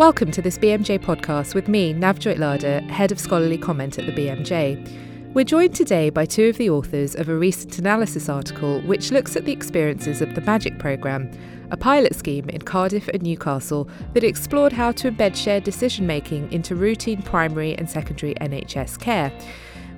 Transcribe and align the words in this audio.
Welcome 0.00 0.30
to 0.30 0.40
this 0.40 0.56
BMJ 0.56 1.00
podcast 1.00 1.54
with 1.54 1.68
me, 1.68 1.92
Navjoyt 1.92 2.38
Ladher, 2.38 2.80
Head 2.88 3.12
of 3.12 3.20
Scholarly 3.20 3.58
Comment 3.58 3.98
at 3.98 4.06
the 4.06 4.12
BMJ. 4.12 5.34
We're 5.34 5.44
joined 5.44 5.74
today 5.74 6.08
by 6.08 6.24
two 6.24 6.48
of 6.48 6.56
the 6.56 6.70
authors 6.70 7.14
of 7.14 7.28
a 7.28 7.36
recent 7.36 7.78
analysis 7.78 8.30
article 8.30 8.80
which 8.86 9.10
looks 9.10 9.36
at 9.36 9.44
the 9.44 9.52
experiences 9.52 10.22
of 10.22 10.34
the 10.34 10.40
MAGIC 10.40 10.78
programme, 10.78 11.30
a 11.70 11.76
pilot 11.76 12.14
scheme 12.14 12.48
in 12.48 12.62
Cardiff 12.62 13.08
and 13.08 13.22
Newcastle 13.22 13.90
that 14.14 14.24
explored 14.24 14.72
how 14.72 14.90
to 14.92 15.10
embed 15.10 15.36
shared 15.36 15.64
decision 15.64 16.06
making 16.06 16.50
into 16.50 16.74
routine 16.74 17.20
primary 17.20 17.76
and 17.76 17.90
secondary 17.90 18.34
NHS 18.36 18.98
care. 18.98 19.30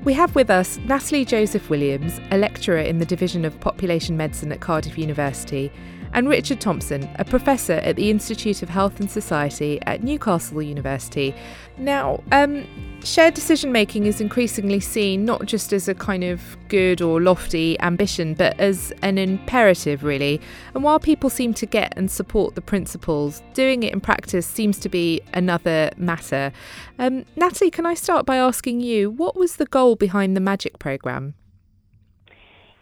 We 0.03 0.14
have 0.14 0.34
with 0.34 0.50
us 0.50 0.79
Natalie 0.79 1.25
Joseph 1.25 1.71
Williams, 1.71 2.21
a 2.32 2.39
lecturer 2.39 2.79
in 2.79 2.98
the 2.98 3.07
Division 3.07 3.45
of 3.45 3.61
Population 3.61 4.16
Medicine 4.16 4.50
at 4.50 4.59
Cardiff 4.59 4.98
University, 4.98 5.70
and 6.12 6.29
Richard 6.29 6.61
Thomson, 6.61 7.09
a 7.16 7.25
professor 7.25 7.75
at 7.75 7.97
the 7.97 8.11
Institute 8.11 8.62
of 8.62 8.69
Health 8.69 9.01
and 9.01 9.11
Society 9.11 9.80
at 9.83 10.03
Newcastle 10.03 10.62
University. 10.62 11.34
Now, 11.79 12.23
um, 12.33 12.66
shared 13.03 13.34
decision 13.34 13.73
making 13.73 14.07
is 14.07 14.20
increasingly 14.20 14.80
seen 14.80 15.25
not 15.25 15.47
just 15.47 15.73
as 15.73 15.89
a 15.89 15.95
kind 15.95 16.23
of 16.23 16.56
good 16.69 17.01
or 17.01 17.20
lofty 17.20 17.80
ambition, 17.80 18.34
but 18.34 18.59
as 18.61 18.93
an 19.03 19.19
imperative, 19.19 20.05
really. 20.05 20.41
And 20.75 20.84
while 20.84 21.01
people 21.01 21.30
seem 21.30 21.55
to 21.55 21.67
get 21.67 21.95
and 21.97 22.11
support 22.11 22.55
the 22.55 22.61
principles, 22.61 23.42
doing 23.55 23.83
it 23.83 23.92
in 23.92 24.01
practice 24.01 24.47
seems 24.47 24.79
to 24.81 24.89
be 24.89 25.20
another 25.33 25.91
matter. 25.97 26.53
Um, 26.98 27.25
Natalie, 27.37 27.70
can 27.70 27.87
I 27.87 27.95
start 27.95 28.27
by 28.27 28.37
asking 28.37 28.81
you 28.81 29.11
what 29.11 29.37
was 29.37 29.56
the 29.56 29.67
goal 29.67 29.97
behind 29.97 30.37
the 30.37 30.41
MAGIC 30.41 30.79
programme? 30.79 31.34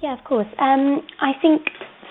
Yeah, 0.00 0.18
of 0.18 0.24
course. 0.24 0.48
Um, 0.58 1.02
I 1.20 1.32
think 1.40 1.62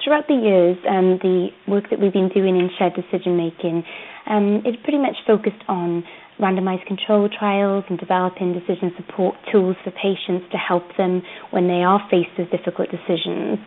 throughout 0.04 0.28
the 0.28 0.36
years, 0.36 0.78
um, 0.88 1.20
the 1.22 1.50
work 1.68 1.90
that 1.90 2.00
we've 2.00 2.14
been 2.14 2.30
doing 2.30 2.58
in 2.58 2.70
shared 2.78 2.94
decision 2.96 3.38
making 3.38 3.84
um, 4.28 4.64
is 4.66 4.76
pretty 4.84 4.98
much 5.00 5.16
focused 5.26 5.64
on 5.68 6.04
randomized 6.40 6.86
control 6.88 7.28
trials 7.28 7.84
and 7.90 8.00
developing 8.00 8.54
decision 8.54 8.92
support 8.96 9.36
tools 9.52 9.76
for 9.84 9.92
patients 9.92 10.46
to 10.52 10.58
help 10.58 10.84
them 10.98 11.22
when 11.52 11.68
they 11.68 11.84
are 11.84 12.00
faced 12.10 12.32
with 12.38 12.50
difficult 12.50 12.88
decisions. 12.90 13.60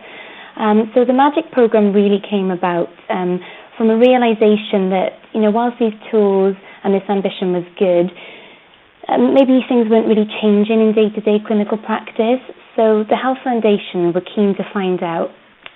Um, 0.56 0.90
so 0.94 1.04
the 1.04 1.12
MAGIC 1.12 1.52
program 1.52 1.92
really 1.92 2.20
came 2.28 2.50
about 2.50 2.88
um, 3.08 3.40
from 3.76 3.90
a 3.90 3.96
realization 3.96 4.90
that, 4.90 5.16
you 5.32 5.40
know, 5.40 5.50
whilst 5.50 5.78
these 5.78 5.96
tools 6.10 6.56
and 6.84 6.94
this 6.94 7.04
ambition 7.08 7.52
was 7.52 7.64
good, 7.78 8.08
um, 9.08 9.34
maybe 9.34 9.60
things 9.68 9.88
weren't 9.88 10.08
really 10.08 10.28
changing 10.40 10.80
in 10.80 10.92
day-to-day 10.94 11.44
clinical 11.46 11.78
practice. 11.78 12.40
So 12.76 13.04
the 13.04 13.16
Health 13.16 13.38
Foundation 13.44 14.12
were 14.12 14.24
keen 14.24 14.54
to 14.56 14.64
find 14.72 15.02
out 15.02 15.30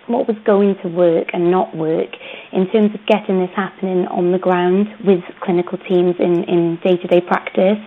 what 0.07 0.29
was 0.29 0.37
going 0.45 0.77
to 0.83 0.89
work 0.89 1.29
and 1.33 1.51
not 1.51 1.77
work 1.77 2.11
in 2.53 2.71
terms 2.71 2.95
of 2.95 3.05
getting 3.07 3.41
this 3.41 3.51
happening 3.55 4.07
on 4.07 4.33
the 4.33 4.39
ground 4.39 4.89
with 5.05 5.21
clinical 5.43 5.79
teams 5.79 6.15
in, 6.19 6.45
in 6.45 6.79
day-to-day 6.85 7.21
practice. 7.23 7.79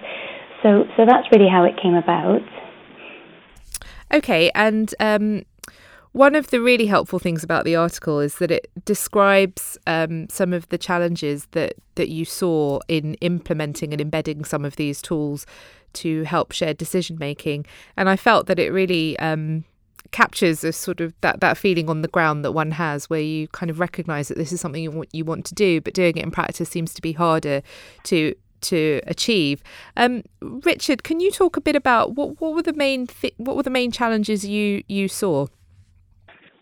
So, 0.64 0.86
so 0.98 1.06
that's 1.06 1.28
really 1.32 1.50
how 1.50 1.64
it 1.64 1.76
came 1.82 1.96
about. 1.96 2.42
Okay, 4.12 4.52
and 4.56 4.94
um, 5.00 5.44
one 6.12 6.36
of 6.36 6.50
the 6.50 6.60
really 6.60 6.88
helpful 6.88 7.20
things 7.20 7.44
about 7.44 7.66
the 7.66 7.76
article 7.76 8.20
is 8.20 8.36
that 8.40 8.50
it 8.50 8.70
describes 8.84 9.78
um, 9.86 10.28
some 10.30 10.54
of 10.54 10.68
the 10.70 10.78
challenges 10.78 11.48
that, 11.52 11.76
that 11.96 12.10
you 12.10 12.26
saw 12.26 12.80
in 12.88 13.14
implementing 13.16 13.94
and 13.94 14.02
embedding 14.02 14.44
some 14.44 14.66
of 14.66 14.76
these 14.76 15.02
tools 15.02 15.46
to 15.94 16.24
help 16.24 16.52
shared 16.52 16.78
decision 16.78 17.18
making. 17.20 17.66
And 17.96 18.10
I 18.10 18.16
felt 18.16 18.48
that 18.48 18.60
it 18.60 18.72
really 18.72 19.18
um, 19.20 19.64
captures 20.12 20.64
a 20.64 20.72
sort 20.72 21.02
of 21.02 21.14
that 21.22 21.40
that 21.42 21.58
feeling 21.58 21.90
on 21.90 22.02
the 22.02 22.08
ground 22.08 22.44
that 22.44 22.52
one 22.52 22.72
has 22.72 23.10
where 23.10 23.20
you 23.22 23.48
kind 23.50 23.70
of 23.70 23.80
recognize 23.80 24.28
that 24.28 24.38
this 24.38 24.52
is 24.52 24.60
something 24.60 24.84
you 24.84 24.92
want 24.92 25.10
you 25.14 25.26
want 25.26 25.46
to 25.46 25.56
do 25.56 25.80
but 25.82 25.94
doing 25.94 26.18
it 26.18 26.24
in 26.24 26.32
practice 26.32 26.70
seems 26.70 26.94
to 26.94 27.02
be 27.02 27.14
harder 27.14 27.62
to 28.04 28.34
to 28.62 29.00
achieve 29.08 29.64
um, 29.96 30.24
Richard 30.42 31.04
can 31.04 31.20
you 31.20 31.32
talk 31.32 31.56
a 31.56 31.62
bit 31.62 31.76
about 31.76 32.16
what 32.16 32.42
what 32.42 32.54
were 32.54 32.62
the 32.62 32.74
main 32.74 33.08
what 33.38 33.56
were 33.56 33.64
the 33.64 33.70
main 33.70 33.92
challenges 33.92 34.46
you 34.46 34.84
you 34.88 35.08
saw 35.08 35.48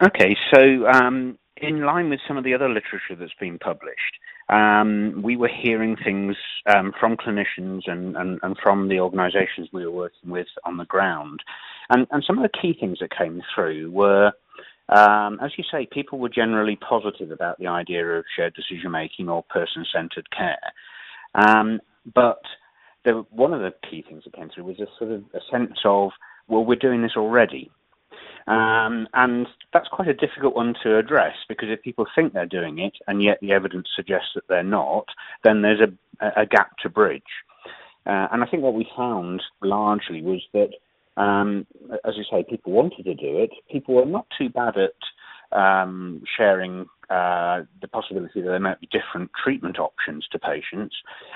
okay 0.04 0.36
so 0.54 0.88
um, 0.88 1.38
in 1.58 1.82
line 1.82 2.10
with 2.10 2.20
some 2.28 2.38
of 2.38 2.44
the 2.44 2.54
other 2.54 2.70
literature 2.70 3.16
that's 3.18 3.34
been 3.40 3.58
published 3.58 4.20
um, 4.50 5.22
we 5.22 5.36
were 5.36 5.50
hearing 5.50 5.98
things 5.98 6.38
um, 6.74 6.94
from 6.98 7.18
clinicians 7.18 7.82
and, 7.88 8.16
and, 8.16 8.40
and, 8.44 8.58
from 8.64 8.88
the 8.88 9.00
organisations 9.00 9.68
we 9.74 9.86
were 9.86 9.92
working 9.92 10.30
with 10.30 10.48
on 10.64 10.78
the 10.78 10.86
ground. 10.86 11.42
And, 11.90 12.08
and 12.12 12.24
some 12.26 12.38
of 12.38 12.44
the 12.44 12.58
key 12.62 12.76
things 12.80 13.00
that 13.00 13.18
came 13.18 13.42
through 13.54 13.92
were, 13.92 14.32
um, 14.90 15.40
as 15.42 15.52
you 15.58 15.64
say, 15.72 15.88
people 15.92 16.20
were 16.20 16.30
generally 16.30 16.78
positive 16.78 17.32
about 17.32 17.58
the 17.60 17.68
idea 17.68 18.06
of 18.06 18.26
shared 18.36 18.54
decision 18.54 18.92
making 18.92 19.30
or 19.30 19.44
person 19.44 19.86
centred 19.94 20.30
care. 20.32 20.60
Um, 21.36 21.80
but 22.14 22.42
one 23.30 23.54
of 23.54 23.62
the 23.62 23.74
key 23.90 24.04
things 24.08 24.24
that 24.26 24.36
came 24.36 24.50
through 24.50 24.66
was 24.66 24.80
a 24.80 24.88
sort 25.00 25.12
of 25.12 25.24
a 25.34 25.40
sense 25.52 25.80
of, 25.86 26.12
well, 26.48 26.66
we're 26.66 26.76
doing 26.76 27.02
this 27.02 27.16
already. 27.16 27.70
Um, 28.48 29.08
and 29.14 29.46
that's 29.74 29.90
quite 29.90 30.08
a 30.08 30.14
difficult 30.14 30.56
one 30.56 30.74
to 30.84 30.98
address 30.98 31.36
because 31.50 31.68
if 31.70 31.82
people 31.82 32.06
think 32.16 32.32
they're 32.32 32.46
doing 32.46 32.80
it 32.80 32.94
and 33.08 33.22
yet 33.22 33.40
the 33.42 33.52
evidence 33.52 33.90
suggests 33.94 34.30
that 34.36 34.48
they're 34.48 34.64
not, 34.64 35.06
then 35.44 35.62
there's 35.62 35.82
a, 35.82 36.32
a 36.42 36.46
gap 36.46 36.78
to 36.84 36.90
bridge. 36.90 37.24
Uh, 38.06 38.28
and 38.32 38.42
I 38.42 38.48
think 38.48 38.64
what 38.64 38.74
we 38.74 38.88
found 38.96 39.44
largely 39.62 40.22
was 40.22 40.42
that, 40.54 40.70
um, 41.18 41.66
as 42.06 42.16
you 42.16 42.24
say, 42.32 42.46
people 42.48 42.72
wanted 42.72 43.04
to 43.04 43.16
do 43.16 43.38
it. 43.40 43.52
People 43.72 43.96
were 43.96 44.06
not 44.06 44.28
too 44.38 44.50
bad 44.50 44.76
at 44.78 45.58
um, 45.58 46.22
sharing 46.38 46.86
uh, 47.10 47.62
the 47.82 47.88
possibility 47.92 48.42
that 48.42 48.50
there 48.50 48.60
might 48.60 48.80
be 48.80 48.90
different 48.92 49.32
treatment 49.44 49.80
options 49.80 50.28
to 50.32 50.40
patients. 50.40 50.96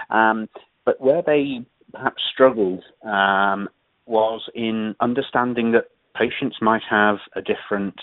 Um, 0.09 0.47
but 0.85 1.01
where 1.01 1.21
they 1.21 1.65
perhaps 1.93 2.21
struggled 2.31 2.83
um, 3.03 3.69
was 4.05 4.41
in 4.55 4.95
understanding 4.99 5.71
that 5.71 5.85
patients 6.15 6.57
might 6.61 6.83
have 6.89 7.17
a 7.35 7.41
different 7.41 7.95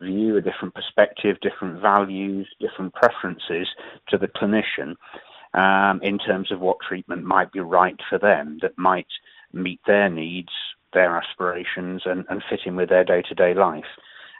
view, 0.00 0.36
a 0.36 0.40
different 0.40 0.74
perspective, 0.74 1.36
different 1.40 1.80
values, 1.80 2.48
different 2.60 2.94
preferences 2.94 3.68
to 4.08 4.16
the 4.16 4.28
clinician 4.28 4.94
um, 5.54 6.00
in 6.02 6.18
terms 6.18 6.52
of 6.52 6.60
what 6.60 6.76
treatment 6.86 7.24
might 7.24 7.52
be 7.52 7.60
right 7.60 7.98
for 8.08 8.18
them 8.18 8.58
that 8.62 8.78
might 8.78 9.08
meet 9.52 9.80
their 9.86 10.08
needs, 10.08 10.52
their 10.92 11.16
aspirations, 11.16 12.02
and, 12.04 12.24
and 12.28 12.42
fit 12.48 12.60
in 12.66 12.76
with 12.76 12.88
their 12.88 13.04
day 13.04 13.22
to 13.22 13.34
day 13.34 13.54
life. 13.54 13.84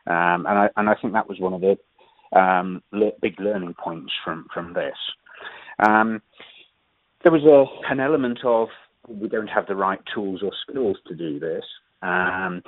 Um, 0.06 0.46
and, 0.46 0.58
I, 0.58 0.70
and 0.76 0.88
I 0.88 0.94
think 0.94 1.12
that 1.12 1.28
was 1.28 1.38
one 1.38 1.52
of 1.52 1.60
the 1.60 1.76
um, 2.38 2.82
le- 2.92 3.12
big 3.20 3.38
learning 3.40 3.74
points 3.74 4.12
from, 4.24 4.46
from 4.52 4.72
this. 4.72 4.96
Um, 5.86 6.22
there 7.22 7.32
was 7.32 7.44
a, 7.44 7.92
an 7.92 8.00
element 8.00 8.40
of 8.44 8.68
we 9.08 9.28
don't 9.28 9.48
have 9.48 9.66
the 9.66 9.76
right 9.76 10.00
tools 10.14 10.42
or 10.42 10.52
skills 10.68 10.96
to 11.06 11.14
do 11.14 11.38
this. 11.38 11.64
Um, 12.02 12.62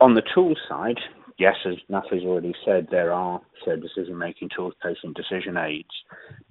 on 0.00 0.14
the 0.14 0.22
tool 0.34 0.54
side, 0.68 0.98
yes, 1.38 1.56
as 1.64 1.74
Natalie's 1.88 2.24
already 2.24 2.54
said, 2.64 2.88
there 2.90 3.12
are 3.12 3.40
shared 3.64 3.82
decision 3.82 4.16
making 4.18 4.50
tools, 4.54 4.74
patient 4.82 5.16
decision 5.16 5.56
aids, 5.56 5.88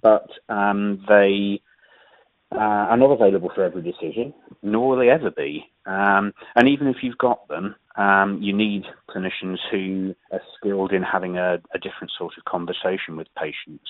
but 0.02 0.28
um, 0.50 1.04
they 1.08 1.62
uh, 2.52 2.58
are 2.90 2.98
not 2.98 3.12
available 3.12 3.52
for 3.54 3.64
every 3.64 3.82
decision, 3.82 4.34
nor 4.64 4.90
will 4.90 4.98
they 4.98 5.10
ever 5.10 5.32
be. 5.32 5.66
Um, 5.86 6.34
and 6.56 6.68
even 6.68 6.88
if 6.88 6.98
you've 7.02 7.18
got 7.18 7.48
them, 7.48 7.76
um, 7.98 8.42
you 8.42 8.54
need 8.54 8.84
clinicians 9.10 9.58
who 9.72 10.16
are 10.32 10.42
skilled 10.58 10.92
in 10.92 11.04
having 11.04 11.38
a, 11.38 11.62
a 11.74 11.80
different 11.80 12.12
sort 12.18 12.34
of 12.38 12.46
conversation 12.46 13.16
with 13.16 13.28
patients 13.38 13.88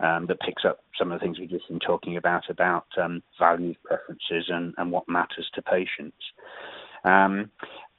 um, 0.00 0.26
that 0.26 0.40
picks 0.40 0.64
up 0.64 0.80
some 0.98 1.10
of 1.10 1.18
the 1.18 1.24
things 1.24 1.38
we've 1.38 1.50
just 1.50 1.68
been 1.68 1.80
talking 1.80 2.16
about 2.16 2.48
about 2.50 2.86
um, 3.02 3.22
values, 3.38 3.76
preferences, 3.84 4.44
and, 4.48 4.74
and 4.78 4.92
what 4.92 5.08
matters 5.08 5.50
to 5.54 5.62
patients. 5.62 6.16
Um, 7.04 7.50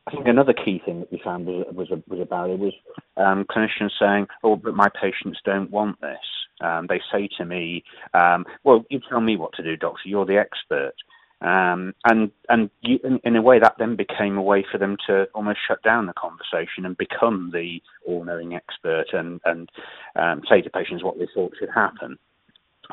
I 0.08 0.12
think 0.12 0.28
another 0.28 0.54
key 0.54 0.82
thing 0.84 1.02
that 1.02 1.12
we 1.12 1.22
found 1.24 1.46
was 1.46 1.66
was 1.72 1.92
a, 1.92 2.02
was 2.08 2.26
barrier 2.28 2.56
was 2.56 2.74
um, 3.18 3.46
clinicians 3.46 3.92
saying, 4.00 4.28
"Oh, 4.44 4.56
but 4.56 4.74
my 4.76 4.88
patients 5.00 5.40
don't 5.46 5.70
want 5.70 6.00
this." 6.02 6.18
Um, 6.62 6.88
they 6.88 7.02
say 7.12 7.30
to 7.38 7.46
me, 7.46 7.84
um, 8.14 8.46
"Well, 8.64 8.86
you 8.90 9.02
tell 9.08 9.22
me 9.22 9.38
what 9.38 9.54
to 9.54 9.64
do, 9.64 9.76
doctor. 9.78 10.08
You're 10.08 10.26
the 10.26 10.38
expert." 10.38 10.94
Um, 11.42 11.94
and 12.06 12.32
and 12.50 12.70
you, 12.82 13.00
in, 13.04 13.20
in, 13.24 13.36
a 13.38 13.42
way, 13.42 13.60
that 13.60 13.76
then 13.80 13.96
became 13.96 14.38
a 14.38 14.42
way 14.42 14.66
for 14.70 14.78
them 14.78 14.98
to 15.08 15.28
almost 15.34 15.60
shut 15.66 15.82
down 15.84 16.06
the 16.06 16.14
conversation 16.14 16.86
and 16.86 16.98
become 16.98 17.52
the 17.54 17.82
all-knowing 18.06 18.56
expert 18.56 19.08
and 19.14 19.40
and 19.46 19.70
um, 20.16 20.42
say 20.50 20.62
to 20.62 20.70
patients 20.70 21.04
what 21.04 21.18
they 21.18 21.28
thought 21.34 21.54
should 21.58 21.70
happen. 21.70 22.18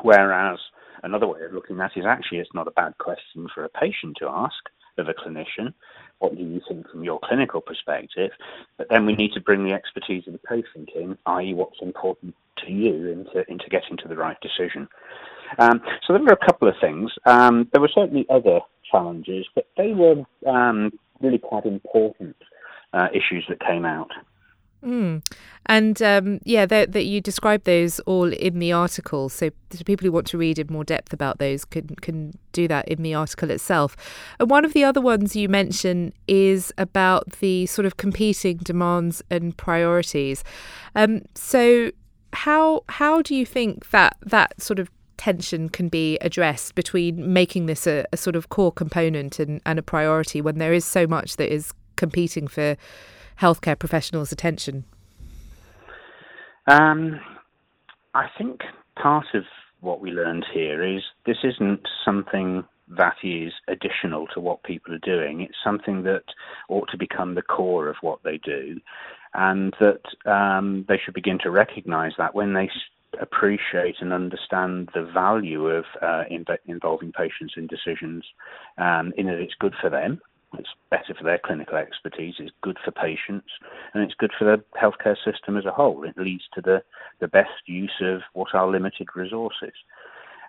Whereas 0.01 0.59
another 1.03 1.27
way 1.27 1.41
of 1.41 1.53
looking 1.53 1.79
at 1.81 1.91
it 1.95 2.01
is 2.01 2.05
actually 2.05 2.37
it's 2.37 2.53
not 2.53 2.67
a 2.67 2.71
bad 2.71 2.97
question 2.99 3.47
for 3.53 3.65
a 3.65 3.69
patient 3.69 4.15
to 4.19 4.29
ask 4.29 4.55
of 4.97 5.07
a 5.09 5.13
clinician. 5.13 5.73
What 6.19 6.35
do 6.35 6.43
you 6.43 6.61
think 6.67 6.89
from 6.89 7.03
your 7.03 7.19
clinical 7.23 7.61
perspective? 7.61 8.31
But 8.77 8.87
then 8.89 9.05
we 9.05 9.13
need 9.13 9.33
to 9.33 9.41
bring 9.41 9.63
the 9.63 9.73
expertise 9.73 10.25
of 10.27 10.33
the 10.33 10.39
patient 10.39 10.89
in, 10.95 11.17
i.e., 11.25 11.53
what's 11.53 11.81
important 11.81 12.33
to 12.65 12.71
you 12.71 13.11
into, 13.11 13.49
into 13.51 13.69
getting 13.69 13.97
to 13.97 14.07
the 14.07 14.15
right 14.15 14.37
decision. 14.41 14.87
Um, 15.59 15.81
so 16.05 16.13
there 16.13 16.21
were 16.21 16.37
a 16.41 16.45
couple 16.45 16.67
of 16.67 16.75
things. 16.81 17.11
Um, 17.25 17.67
there 17.71 17.81
were 17.81 17.91
certainly 17.93 18.25
other 18.29 18.59
challenges, 18.91 19.45
but 19.55 19.67
they 19.77 19.93
were 19.93 20.23
um, 20.47 20.91
really 21.21 21.37
quite 21.39 21.65
important 21.65 22.35
uh, 22.93 23.07
issues 23.13 23.45
that 23.49 23.59
came 23.59 23.85
out. 23.85 24.11
Mm. 24.83 25.25
And 25.65 26.01
um, 26.01 26.39
yeah, 26.43 26.65
that, 26.65 27.03
you 27.03 27.19
describe 27.19 27.63
those 27.63 27.99
all 28.01 28.31
in 28.31 28.59
the 28.59 28.71
article. 28.71 29.27
So 29.27 29.49
people 29.85 30.05
who 30.05 30.11
want 30.11 30.27
to 30.27 30.37
read 30.37 30.59
in 30.59 30.67
more 30.69 30.83
depth 30.83 31.13
about 31.13 31.39
those 31.39 31.65
can 31.65 31.87
can 32.01 32.37
do 32.51 32.67
that 32.67 32.87
in 32.87 33.01
the 33.01 33.13
article 33.13 33.49
itself. 33.49 33.97
And 34.39 34.49
one 34.49 34.63
of 34.63 34.73
the 34.73 34.83
other 34.83 35.01
ones 35.01 35.35
you 35.35 35.49
mention 35.49 36.13
is 36.27 36.71
about 36.77 37.39
the 37.39 37.65
sort 37.65 37.85
of 37.85 37.97
competing 37.97 38.57
demands 38.57 39.23
and 39.29 39.57
priorities. 39.57 40.43
Um, 40.95 41.23
so 41.33 41.91
how 42.33 42.83
how 42.87 43.21
do 43.21 43.35
you 43.35 43.45
think 43.45 43.89
that 43.89 44.15
that 44.21 44.61
sort 44.61 44.79
of 44.79 44.89
tension 45.17 45.69
can 45.69 45.89
be 45.89 46.17
addressed 46.19 46.75
between 46.75 47.33
making 47.33 47.65
this 47.65 47.87
a, 47.87 48.05
a 48.13 48.17
sort 48.17 48.35
of 48.35 48.49
core 48.49 48.71
component 48.71 49.39
and, 49.39 49.61
and 49.65 49.79
a 49.79 49.83
priority 49.83 50.41
when 50.41 50.57
there 50.57 50.73
is 50.73 50.85
so 50.85 51.07
much 51.07 51.37
that 51.37 51.51
is 51.51 51.73
competing 51.95 52.47
for 52.47 52.77
healthcare 53.39 53.77
professionals' 53.77 54.31
attention? 54.31 54.85
Um, 56.67 57.19
I 58.13 58.27
think 58.37 58.61
part 59.01 59.27
of 59.33 59.43
what 59.81 60.01
we 60.01 60.11
learned 60.11 60.45
here 60.53 60.83
is 60.83 61.03
this 61.25 61.37
isn't 61.43 61.81
something 62.03 62.63
that 62.89 63.15
is 63.23 63.51
additional 63.67 64.27
to 64.33 64.39
what 64.39 64.63
people 64.63 64.93
are 64.93 64.99
doing. 64.99 65.41
It's 65.41 65.57
something 65.63 66.03
that 66.03 66.23
ought 66.69 66.89
to 66.91 66.97
become 66.97 67.35
the 67.35 67.41
core 67.41 67.89
of 67.89 67.97
what 68.01 68.19
they 68.23 68.37
do, 68.37 68.79
and 69.33 69.73
that 69.79 70.01
um, 70.29 70.85
they 70.87 70.97
should 71.03 71.13
begin 71.13 71.37
to 71.43 71.51
recognize 71.51 72.13
that 72.17 72.33
when 72.33 72.53
they 72.53 72.69
appreciate 73.19 73.95
and 74.01 74.13
understand 74.13 74.89
the 74.93 75.03
value 75.03 75.67
of 75.67 75.85
uh, 76.01 76.23
involving 76.65 77.11
patients 77.11 77.53
in 77.57 77.67
decisions, 77.67 78.23
um, 78.77 79.13
in 79.17 79.27
that 79.27 79.39
it's 79.39 79.55
good 79.59 79.73
for 79.81 79.89
them 79.89 80.21
it's 80.53 80.69
better 80.89 81.13
for 81.13 81.23
their 81.23 81.39
clinical 81.43 81.75
expertise, 81.75 82.35
it's 82.39 82.51
good 82.61 82.77
for 82.83 82.91
patients, 82.91 83.49
and 83.93 84.03
it's 84.03 84.13
good 84.13 84.31
for 84.37 84.45
the 84.45 84.63
healthcare 84.79 85.17
system 85.23 85.57
as 85.57 85.65
a 85.65 85.71
whole. 85.71 86.03
It 86.03 86.17
leads 86.17 86.43
to 86.53 86.61
the, 86.61 86.83
the 87.19 87.27
best 87.27 87.49
use 87.65 88.01
of 88.01 88.21
what 88.33 88.53
are 88.55 88.67
limited 88.67 89.07
resources. 89.15 89.73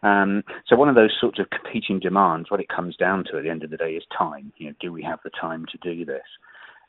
Um, 0.02 0.44
so 0.66 0.76
one 0.76 0.88
of 0.88 0.94
those 0.94 1.16
sorts 1.20 1.40
of 1.40 1.50
competing 1.50 1.98
demands, 1.98 2.50
what 2.50 2.60
it 2.60 2.68
comes 2.68 2.96
down 2.96 3.24
to 3.24 3.38
at 3.38 3.42
the 3.42 3.50
end 3.50 3.64
of 3.64 3.70
the 3.70 3.76
day 3.76 3.94
is 3.94 4.04
time. 4.16 4.52
You 4.56 4.68
know, 4.68 4.74
do 4.80 4.92
we 4.92 5.02
have 5.02 5.18
the 5.24 5.30
time 5.30 5.66
to 5.72 5.78
do 5.78 6.04
this? 6.04 6.22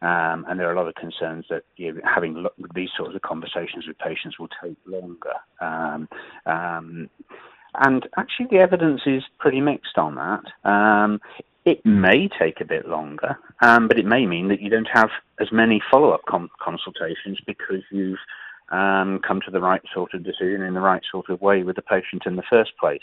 Um, 0.01 0.45
and 0.47 0.59
there 0.59 0.69
are 0.69 0.73
a 0.73 0.77
lot 0.77 0.87
of 0.87 0.95
concerns 0.95 1.45
that 1.49 1.63
you 1.75 1.93
know, 1.93 2.01
having 2.03 2.33
lo- 2.35 2.53
these 2.73 2.89
sorts 2.95 3.15
of 3.15 3.21
conversations 3.21 3.85
with 3.85 3.97
patients 3.97 4.39
will 4.39 4.49
take 4.63 4.77
longer. 4.85 5.33
Um, 5.59 6.07
um, 6.45 7.09
and 7.75 8.07
actually, 8.17 8.47
the 8.49 8.59
evidence 8.59 9.01
is 9.05 9.23
pretty 9.39 9.61
mixed 9.61 9.97
on 9.97 10.15
that. 10.15 10.69
Um, 10.69 11.19
it 11.65 11.85
may 11.85 12.27
take 12.27 12.61
a 12.61 12.65
bit 12.65 12.87
longer, 12.87 13.37
um, 13.61 13.87
but 13.87 13.99
it 13.99 14.05
may 14.05 14.25
mean 14.25 14.47
that 14.47 14.61
you 14.61 14.69
don't 14.69 14.89
have 14.91 15.09
as 15.39 15.51
many 15.51 15.81
follow-up 15.91 16.21
com- 16.27 16.49
consultations 16.59 17.39
because 17.45 17.83
you've 17.91 18.17
um, 18.71 19.19
come 19.19 19.41
to 19.41 19.51
the 19.51 19.59
right 19.59 19.81
sort 19.93 20.13
of 20.13 20.23
decision 20.23 20.61
in 20.61 20.73
the 20.73 20.79
right 20.79 21.03
sort 21.11 21.29
of 21.29 21.41
way 21.41 21.63
with 21.63 21.75
the 21.75 21.81
patient 21.81 22.23
in 22.25 22.37
the 22.37 22.43
first 22.49 22.71
place. 22.79 23.01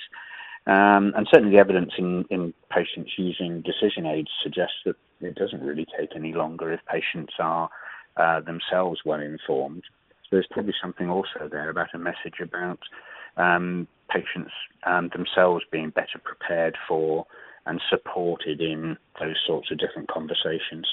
Um, 0.66 1.12
and 1.16 1.28
certainly 1.30 1.54
the 1.54 1.60
evidence 1.60 1.92
in, 1.96 2.24
in 2.28 2.52
patients 2.70 3.12
using 3.16 3.62
decision 3.62 4.04
aids 4.04 4.30
suggests 4.42 4.76
that 4.84 4.96
it 5.20 5.36
doesn't 5.36 5.62
really 5.62 5.86
take 5.98 6.10
any 6.16 6.32
longer 6.32 6.72
if 6.72 6.80
patients 6.86 7.34
are 7.38 7.70
uh, 8.16 8.40
themselves 8.40 9.00
well 9.04 9.20
informed. 9.20 9.84
So 10.22 10.28
there's 10.32 10.48
probably 10.50 10.74
something 10.82 11.08
also 11.08 11.48
there 11.50 11.70
about 11.70 11.94
a 11.94 11.98
message 11.98 12.40
about 12.42 12.80
um, 13.36 13.86
patients 14.10 14.50
um, 14.84 15.10
themselves 15.14 15.64
being 15.70 15.90
better 15.90 16.18
prepared 16.22 16.76
for 16.88 17.26
and 17.66 17.80
supported 17.88 18.60
in 18.60 18.96
those 19.20 19.36
sorts 19.46 19.70
of 19.70 19.78
different 19.78 20.08
conversations. 20.08 20.86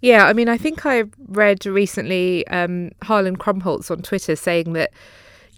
Yeah, 0.00 0.24
I 0.24 0.32
mean, 0.32 0.48
I 0.48 0.56
think 0.56 0.86
I 0.86 1.04
read 1.28 1.66
recently 1.66 2.46
um, 2.48 2.90
Harlan 3.02 3.36
Krumholz 3.36 3.90
on 3.90 4.02
Twitter 4.02 4.34
saying 4.34 4.72
that, 4.72 4.92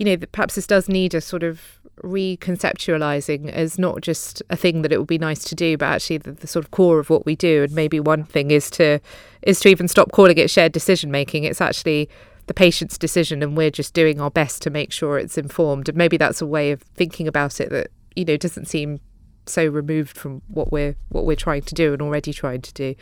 you 0.02 0.06
know, 0.06 0.16
that 0.16 0.32
perhaps 0.32 0.56
this 0.56 0.66
does 0.66 0.88
need 0.88 1.14
a 1.14 1.20
sort 1.20 1.44
of 1.44 1.81
reconceptualizing 2.02 3.49
as 3.49 3.78
not 3.78 4.00
just 4.00 4.43
a 4.50 4.56
thing 4.56 4.82
that 4.82 4.93
it 4.93 4.99
would 4.99 5.06
be 5.06 5.16
nice 5.16 5.44
to 5.44 5.54
do, 5.54 5.78
but 5.78 5.87
actually 5.87 6.19
the, 6.19 6.32
the, 6.32 6.49
sort 6.49 6.64
of 6.64 6.72
core 6.72 6.99
of 6.99 7.08
what 7.08 7.25
we 7.25 7.37
do. 7.37 7.62
And 7.62 7.72
maybe 7.72 8.00
one 8.00 8.25
thing 8.25 8.50
is 8.50 8.69
to 8.72 8.99
is 9.43 9.60
to 9.60 9.69
even 9.69 9.87
stop 9.87 10.10
calling 10.10 10.38
it 10.38 10.50
shared 10.50 10.72
decision 10.72 11.12
making. 11.12 11.44
It's 11.44 11.60
actually 11.60 12.08
the 12.49 12.52
patient's 12.52 12.99
decision, 12.99 13.44
and 13.44 13.56
we're 13.56 13.70
just 13.70 13.94
doing 13.94 14.20
our 14.20 14.28
best 14.28 14.60
to 14.62 14.70
make 14.70 14.90
sure 14.90 15.19
it's 15.19 15.38
informed. 15.38 15.88
And 15.88 15.96
maybe 15.96 16.16
that's 16.16 16.43
a 16.43 16.46
way 16.46 16.72
of 16.72 16.82
thinking 16.82 17.28
about 17.28 17.60
it 17.60 17.70
that 17.70 17.87
you 18.16 18.25
know 18.25 18.37
doesn't 18.37 18.64
seem 18.64 18.99
so 19.46 19.69
removed 19.69 20.16
from 20.16 20.43
what 20.49 20.72
we're 20.72 20.96
what 21.10 21.26
we're 21.26 21.37
trying 21.37 21.62
to 21.62 21.76
do 21.76 21.93
and 21.93 22.02
already 22.02 22.32
trying 22.32 22.62
to 22.62 22.75
do. 22.75 22.96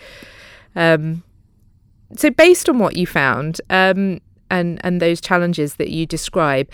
Um, 0.76 1.22
so, 2.14 2.28
based 2.28 2.68
on 2.68 2.78
what 2.78 2.94
you 2.94 3.06
found 3.06 3.62
um, 3.70 4.20
and 4.50 4.80
and 4.84 5.00
those 5.00 5.20
challenges 5.20 5.76
that 5.76 5.90
you 5.90 6.06
describe, 6.06 6.68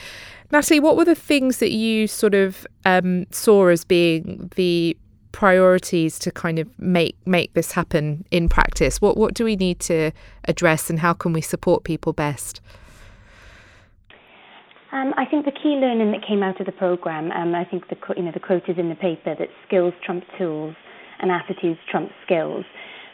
Natalie, 0.53 0.81
what 0.81 0.97
were 0.97 1.05
the 1.05 1.15
things 1.15 1.59
that 1.59 1.73
you 1.73 2.07
sort 2.07 2.35
of 2.35 2.67
um, 2.85 3.27
saw 3.31 3.69
as 3.69 3.85
being 3.85 4.51
the 4.57 4.97
priorities 5.33 6.19
to 6.21 6.31
kind 6.31 6.59
of 6.59 6.67
make 6.79 7.17
make 7.27 7.53
this 7.55 7.73
happen 7.73 8.25
in 8.31 8.49
practice? 8.49 9.01
What 9.01 9.17
what 9.17 9.35
do 9.35 9.45
we 9.45 9.57
need 9.57 9.81
to 9.81 10.13
address, 10.45 10.89
and 10.89 11.01
how 11.01 11.13
can 11.13 11.33
we 11.33 11.41
support 11.41 11.85
people 11.85 12.13
best? 12.13 12.61
Um, 14.93 15.13
I 15.19 15.27
think 15.27 15.45
the 15.45 15.53
key 15.53 15.77
learning 15.77 16.13
that 16.13 16.27
came 16.27 16.43
out 16.43 16.59
of 16.59 16.65
the 16.65 16.73
program, 16.73 17.31
um, 17.33 17.55
I 17.55 17.65
think 17.65 17.89
the 17.89 17.97
you 18.17 18.23
know 18.23 18.33
the 18.33 18.41
quote 18.41 18.69
is 18.69 18.79
in 18.79 18.89
the 18.89 18.95
paper 18.95 19.35
that 19.39 19.49
skills 19.67 19.93
trump 20.05 20.25
tools 20.39 20.75
and 21.21 21.31
attitudes 21.31 21.81
trump 21.91 22.11
skills. 22.25 22.65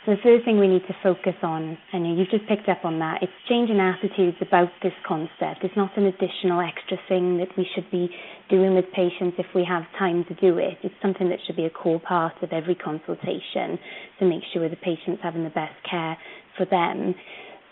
So 0.04 0.10
the 0.10 0.22
first 0.25 0.44
thing 0.44 0.58
we 0.58 0.66
need 0.66 0.82
to 0.88 0.96
focus 1.00 1.37
on, 1.44 1.78
and 1.93 2.19
you've 2.19 2.28
just 2.28 2.49
picked 2.49 2.69
up 2.69 2.84
on 2.84 2.99
that, 2.99 3.22
it's 3.22 3.32
changing 3.49 3.78
attitudes 3.78 4.37
about 4.40 4.69
this 4.82 4.93
concept. 5.06 5.62
It's 5.62 5.76
not 5.76 5.96
an 5.96 6.06
additional 6.06 6.60
extra 6.60 6.99
thing 7.08 7.38
that 7.38 7.56
we 7.56 7.64
should 7.72 7.88
be 7.93 8.10
doing 8.50 8.75
with 8.75 8.87
patients 8.96 9.37
if 9.38 9.46
we 9.54 9.64
have 9.64 9.84
time 10.00 10.25
to 10.26 10.34
do 10.34 10.58
it. 10.58 10.78
It's 10.82 10.94
something 11.00 11.28
that 11.28 11.38
should 11.46 11.54
be 11.54 11.66
a 11.66 11.70
core 11.70 12.00
part 12.00 12.34
of 12.43 12.50
every 12.52 12.75
consultation 12.75 13.78
to 14.19 14.26
make 14.26 14.43
sure 14.52 14.69
the 14.69 14.75
patient's 14.75 15.22
having 15.22 15.44
the 15.44 15.50
best 15.50 15.75
care 15.88 16.19
for 16.56 16.66
them. 16.66 17.14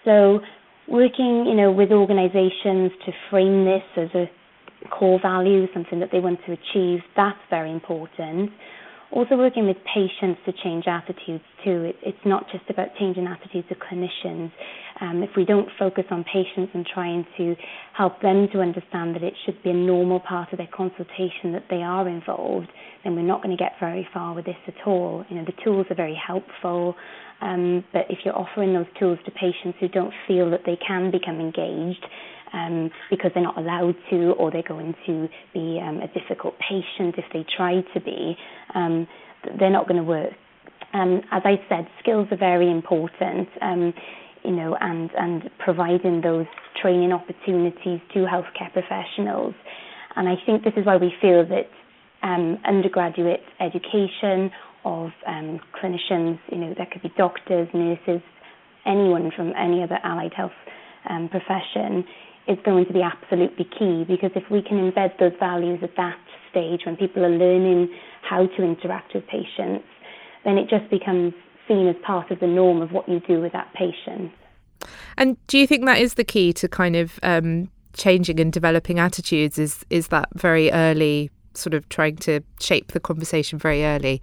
So 0.05 0.39
working, 0.87 1.47
you 1.49 1.57
know, 1.57 1.73
with 1.73 1.91
organisations 1.91 2.93
to 3.07 3.13
frame 3.29 3.65
this 3.65 3.83
as 3.97 4.09
a 4.15 4.31
core 4.89 5.19
value, 5.21 5.67
something 5.75 5.99
that 5.99 6.11
they 6.13 6.21
want 6.21 6.39
to 6.47 6.53
achieve, 6.53 7.01
that's 7.17 7.39
very 7.51 7.73
important. 7.73 8.51
Also 9.13 9.37
working 9.37 9.67
with 9.67 9.77
patients 9.93 10.41
to 10.47 10.53
change 10.63 10.85
attitudes 10.87 11.43
too. 11.65 11.83
It, 11.83 11.97
it's 12.03 12.25
not 12.25 12.47
just 12.53 12.65
about 12.71 12.89
changing 12.99 13.27
attitudes 13.27 13.67
of 13.71 13.79
clinicians. 13.79 14.53
Um, 15.01 15.23
if 15.23 15.31
we 15.37 15.45
don't 15.45 15.69
focus 15.79 16.05
on 16.11 16.25
patients 16.25 16.71
and 16.75 16.87
trying 16.87 17.27
to 17.37 17.57
help 17.93 18.21
them 18.23 18.49
to 18.53 18.61
understand 18.61 19.17
that 19.17 19.23
it 19.23 19.35
should 19.45 19.61
be 19.63 19.71
a 19.71 19.75
normal 19.75 20.21
part 20.21 20.53
of 20.53 20.59
their 20.59 20.69
consultation 20.73 21.53
that 21.53 21.65
they 21.69 21.83
are 21.83 22.09
involved, 22.09 22.69
then 23.05 23.17
we're 23.17 23.23
not 23.23 23.43
going 23.43 23.57
to 23.57 23.63
get 23.63 23.73
very 23.81 24.07
far 24.13 24.35
with 24.35 24.45
this 24.45 24.57
at 24.67 24.87
all. 24.87 25.25
You 25.29 25.37
know, 25.37 25.45
the 25.45 25.55
tools 25.65 25.87
are 25.91 25.95
very 25.95 26.15
helpful, 26.27 26.95
um, 27.41 27.85
but 27.93 28.03
if 28.11 28.19
you're 28.25 28.37
offering 28.37 28.75
those 28.75 28.87
tools 28.99 29.19
to 29.25 29.31
patients 29.31 29.79
who 29.81 29.89
don't 29.89 30.13
feel 30.29 30.51
that 30.51 30.61
they 30.67 30.77
can 30.87 31.11
become 31.11 31.41
engaged, 31.41 32.05
um, 32.53 32.91
because 33.11 33.31
they're 33.35 33.43
not 33.43 33.59
allowed 33.59 33.95
to, 34.11 34.33
or 34.33 34.51
they're 34.51 34.63
going 34.63 34.95
to 35.07 35.29
be 35.55 35.81
um, 35.83 36.01
a 36.01 36.09
difficult 36.19 36.55
patient 36.59 37.15
if 37.17 37.25
they 37.33 37.45
try 37.57 37.81
to 37.95 38.01
be, 38.01 38.37
um, 38.75 39.07
they're 39.59 39.71
not 39.71 39.87
going 39.87 39.99
to 39.99 40.05
work. 40.05 40.33
Um, 40.93 41.23
as 41.31 41.43
I 41.45 41.61
said, 41.69 41.87
skills 42.03 42.27
are 42.31 42.37
very 42.37 42.71
important, 42.71 43.49
um, 43.63 43.95
you 44.45 44.51
know, 44.51 44.77
and, 44.81 45.11
and 45.17 45.51
providing 45.59 46.21
those 46.21 46.47
training 46.83 47.13
opportunities 47.13 48.01
to 48.15 48.27
healthcare 48.27 48.73
professionals. 48.73 49.55
And 50.17 50.29
I 50.29 50.35
think 50.45 50.65
this 50.65 50.73
is 50.77 50.85
why 50.85 50.97
we 50.97 51.13
feel 51.21 51.47
that 51.47 51.69
um, 52.23 52.59
undergraduate 52.67 53.43
education 53.61 54.51
of 54.85 55.11
um, 55.27 55.61
clinicians, 55.81 56.39
you 56.51 56.59
know, 56.59 56.75
that 56.79 56.91
could 56.91 57.03
be 57.03 57.13
doctors, 57.17 57.69
nurses, 57.75 58.23
anyone 58.87 59.31
from 59.35 59.53
any 59.57 59.83
other 59.83 59.99
allied 60.03 60.33
health 60.35 60.53
um, 61.09 61.29
profession, 61.29 62.05
is 62.49 62.59
going 62.65 62.87
to 62.87 62.93
be 62.93 63.03
absolutely 63.03 63.65
key 63.65 64.05
because 64.09 64.31
if 64.35 64.45
we 64.51 64.63
can 64.63 64.91
embed 64.91 65.19
those 65.19 65.33
values 65.39 65.79
at 65.83 65.95
that 65.97 66.19
stage 66.51 66.81
when 66.85 66.97
people 66.97 67.25
are 67.25 67.31
learning 67.31 67.89
how 68.23 68.47
to 68.47 68.63
interact 68.63 69.15
with 69.15 69.25
patients, 69.27 69.85
then 70.45 70.57
it 70.57 70.69
just 70.69 70.91
becomes 70.91 71.33
seen 71.69 71.87
as 71.87 71.97
part 72.05 72.31
of 72.31 72.41
the 72.41 72.47
norm 72.47 72.83
of 72.83 72.91
what 72.91 73.09
you 73.09 73.21
do 73.21 73.41
with 73.41 73.53
that 73.53 73.73
patient. 73.75 74.33
And 75.17 75.37
do 75.47 75.59
you 75.59 75.67
think 75.67 75.85
that 75.87 75.99
is 75.99 76.15
the 76.15 76.25
key 76.25 76.53
to 76.55 76.69
kind 76.69 76.97
of 76.97 77.21
um, 77.23 77.71
changing 77.93 78.41
and 78.41 78.53
developing 78.53 78.99
attitudes? 78.99 79.59
Is 79.59 79.85
is 79.91 80.09
that 80.09 80.29
very 80.35 80.73
early, 80.73 81.31
sort 81.61 81.75
of 81.75 81.89
trying 81.89 82.17
to 82.17 82.41
shape 82.61 82.93
the 82.93 83.01
conversation 83.01 83.59
very 83.59 83.85
early? 83.85 84.21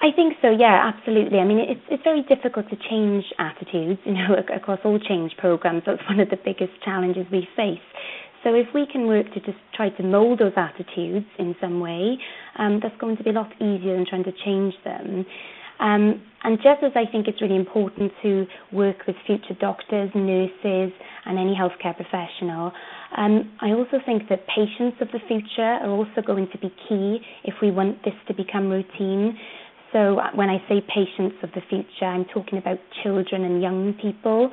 I 0.00 0.12
think 0.14 0.34
so. 0.42 0.50
Yeah, 0.50 0.92
absolutely. 0.92 1.38
I 1.38 1.44
mean, 1.44 1.58
it's 1.58 1.80
it's 1.90 2.02
very 2.02 2.22
difficult 2.22 2.68
to 2.68 2.76
change 2.76 3.24
attitudes, 3.38 4.00
you 4.04 4.12
know, 4.12 4.36
across 4.54 4.80
all 4.84 4.98
change 4.98 5.32
programs. 5.38 5.82
That's 5.86 6.02
one 6.08 6.20
of 6.20 6.28
the 6.28 6.36
biggest 6.36 6.72
challenges 6.84 7.26
we 7.32 7.48
face. 7.56 7.80
So 8.42 8.54
if 8.54 8.66
we 8.74 8.86
can 8.86 9.06
work 9.06 9.32
to 9.32 9.40
just 9.40 9.56
try 9.74 9.88
to 9.88 10.02
mold 10.02 10.40
those 10.40 10.52
attitudes 10.56 11.24
in 11.38 11.56
some 11.58 11.80
way, 11.80 12.18
um, 12.58 12.80
that's 12.82 12.96
going 13.00 13.16
to 13.16 13.24
be 13.24 13.30
a 13.30 13.32
lot 13.32 13.50
easier 13.56 13.96
than 13.96 14.04
trying 14.04 14.24
to 14.24 14.32
change 14.44 14.74
them. 14.84 15.24
Um, 15.80 16.22
and 16.44 16.58
just 16.58 16.84
as 16.84 16.92
I 16.94 17.10
think 17.10 17.26
it's 17.26 17.40
really 17.40 17.56
important 17.56 18.12
to 18.22 18.46
work 18.70 19.06
with 19.06 19.16
future 19.26 19.54
doctors, 19.58 20.10
nurses, 20.14 20.92
and 21.24 21.38
any 21.38 21.56
healthcare 21.56 21.96
professional, 21.96 22.72
um, 23.16 23.50
I 23.60 23.70
also 23.70 23.98
think 24.04 24.28
that 24.28 24.46
patients 24.48 24.96
of 25.00 25.08
the 25.12 25.20
future 25.28 25.62
are 25.62 25.90
also 25.90 26.20
going 26.24 26.48
to 26.52 26.58
be 26.58 26.72
key 26.88 27.20
if 27.44 27.54
we 27.62 27.70
want 27.70 28.04
this 28.04 28.14
to 28.28 28.34
become 28.34 28.68
routine. 28.68 29.38
So 29.92 30.18
uh, 30.18 30.30
when 30.34 30.50
I 30.50 30.58
say 30.68 30.82
patients 30.82 31.36
of 31.42 31.50
the 31.54 31.60
future, 31.68 32.06
I'm 32.06 32.24
talking 32.26 32.58
about 32.58 32.78
children 33.02 33.44
and 33.44 33.62
young 33.62 33.94
people. 34.02 34.50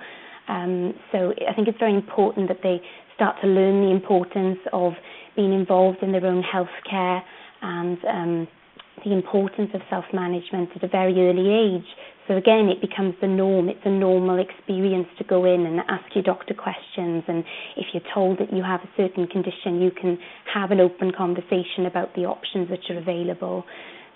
Um, 0.47 0.93
so 1.11 1.33
I 1.49 1.53
think 1.53 1.67
it's 1.67 1.79
very 1.79 1.95
important 1.95 2.47
that 2.49 2.59
they 2.61 2.81
start 3.15 3.37
to 3.41 3.47
learn 3.47 3.81
the 3.81 3.91
importance 3.91 4.59
of 4.73 4.93
being 5.35 5.53
involved 5.53 5.99
in 6.01 6.11
their 6.11 6.25
own 6.25 6.43
healthcare 6.43 7.21
and 7.61 7.97
um, 8.05 8.47
the 9.03 9.13
importance 9.13 9.71
of 9.73 9.81
self-management 9.89 10.69
at 10.75 10.83
a 10.83 10.87
very 10.87 11.13
early 11.13 11.49
age. 11.49 11.87
So 12.27 12.37
again, 12.37 12.69
it 12.69 12.81
becomes 12.81 13.15
the 13.19 13.27
norm. 13.27 13.67
It's 13.67 13.85
a 13.85 13.89
normal 13.89 14.39
experience 14.39 15.07
to 15.17 15.23
go 15.23 15.45
in 15.45 15.65
and 15.65 15.79
ask 15.89 16.05
your 16.15 16.23
doctor 16.23 16.53
questions. 16.53 17.23
And 17.27 17.43
if 17.75 17.87
you're 17.93 18.03
told 18.13 18.39
that 18.39 18.53
you 18.53 18.63
have 18.63 18.81
a 18.81 18.89
certain 18.95 19.27
condition, 19.27 19.81
you 19.81 19.91
can 19.91 20.17
have 20.53 20.71
an 20.71 20.79
open 20.79 21.11
conversation 21.11 21.85
about 21.87 22.15
the 22.15 22.25
options 22.25 22.69
that 22.69 22.79
are 22.89 22.97
available. 22.97 23.65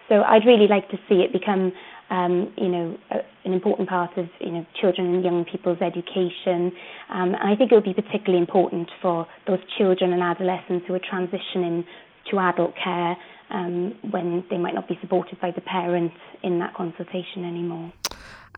So 0.08 0.22
I'd 0.22 0.46
really 0.46 0.68
like 0.68 0.90
to 0.92 0.98
see 1.10 1.26
it 1.26 1.34
become, 1.34 1.74
um, 2.10 2.54
you 2.58 2.70
know, 2.70 2.98
a, 3.12 3.18
an 3.44 3.54
important 3.54 3.90
part 3.90 4.16
of 4.18 4.28
you 4.40 4.52
know 4.52 4.66
children 4.80 5.16
and 5.16 5.24
young 5.24 5.46
people's 5.52 5.82
education. 5.82 6.72
Um, 7.10 7.34
and 7.34 7.50
I 7.50 7.56
think 7.56 7.72
it 7.72 7.76
would 7.76 7.84
be 7.84 7.94
particularly 7.94 8.40
important 8.40 8.90
for 9.02 9.28
those 9.48 9.60
children 9.78 10.14
and 10.14 10.22
adolescents 10.22 10.86
who 10.88 10.94
are 10.94 11.00
transitioning 11.00 11.84
to 12.32 12.40
adult 12.40 12.74
care 12.82 13.18
um, 13.50 13.96
when 14.12 14.44
they 14.50 14.58
might 14.58 14.74
not 14.74 14.88
be 14.88 14.98
supported 15.02 15.40
by 15.40 15.52
the 15.52 15.62
parents 15.62 16.16
in 16.44 16.60
that 16.60 16.74
consultation 16.74 17.46
anymore. 17.46 17.92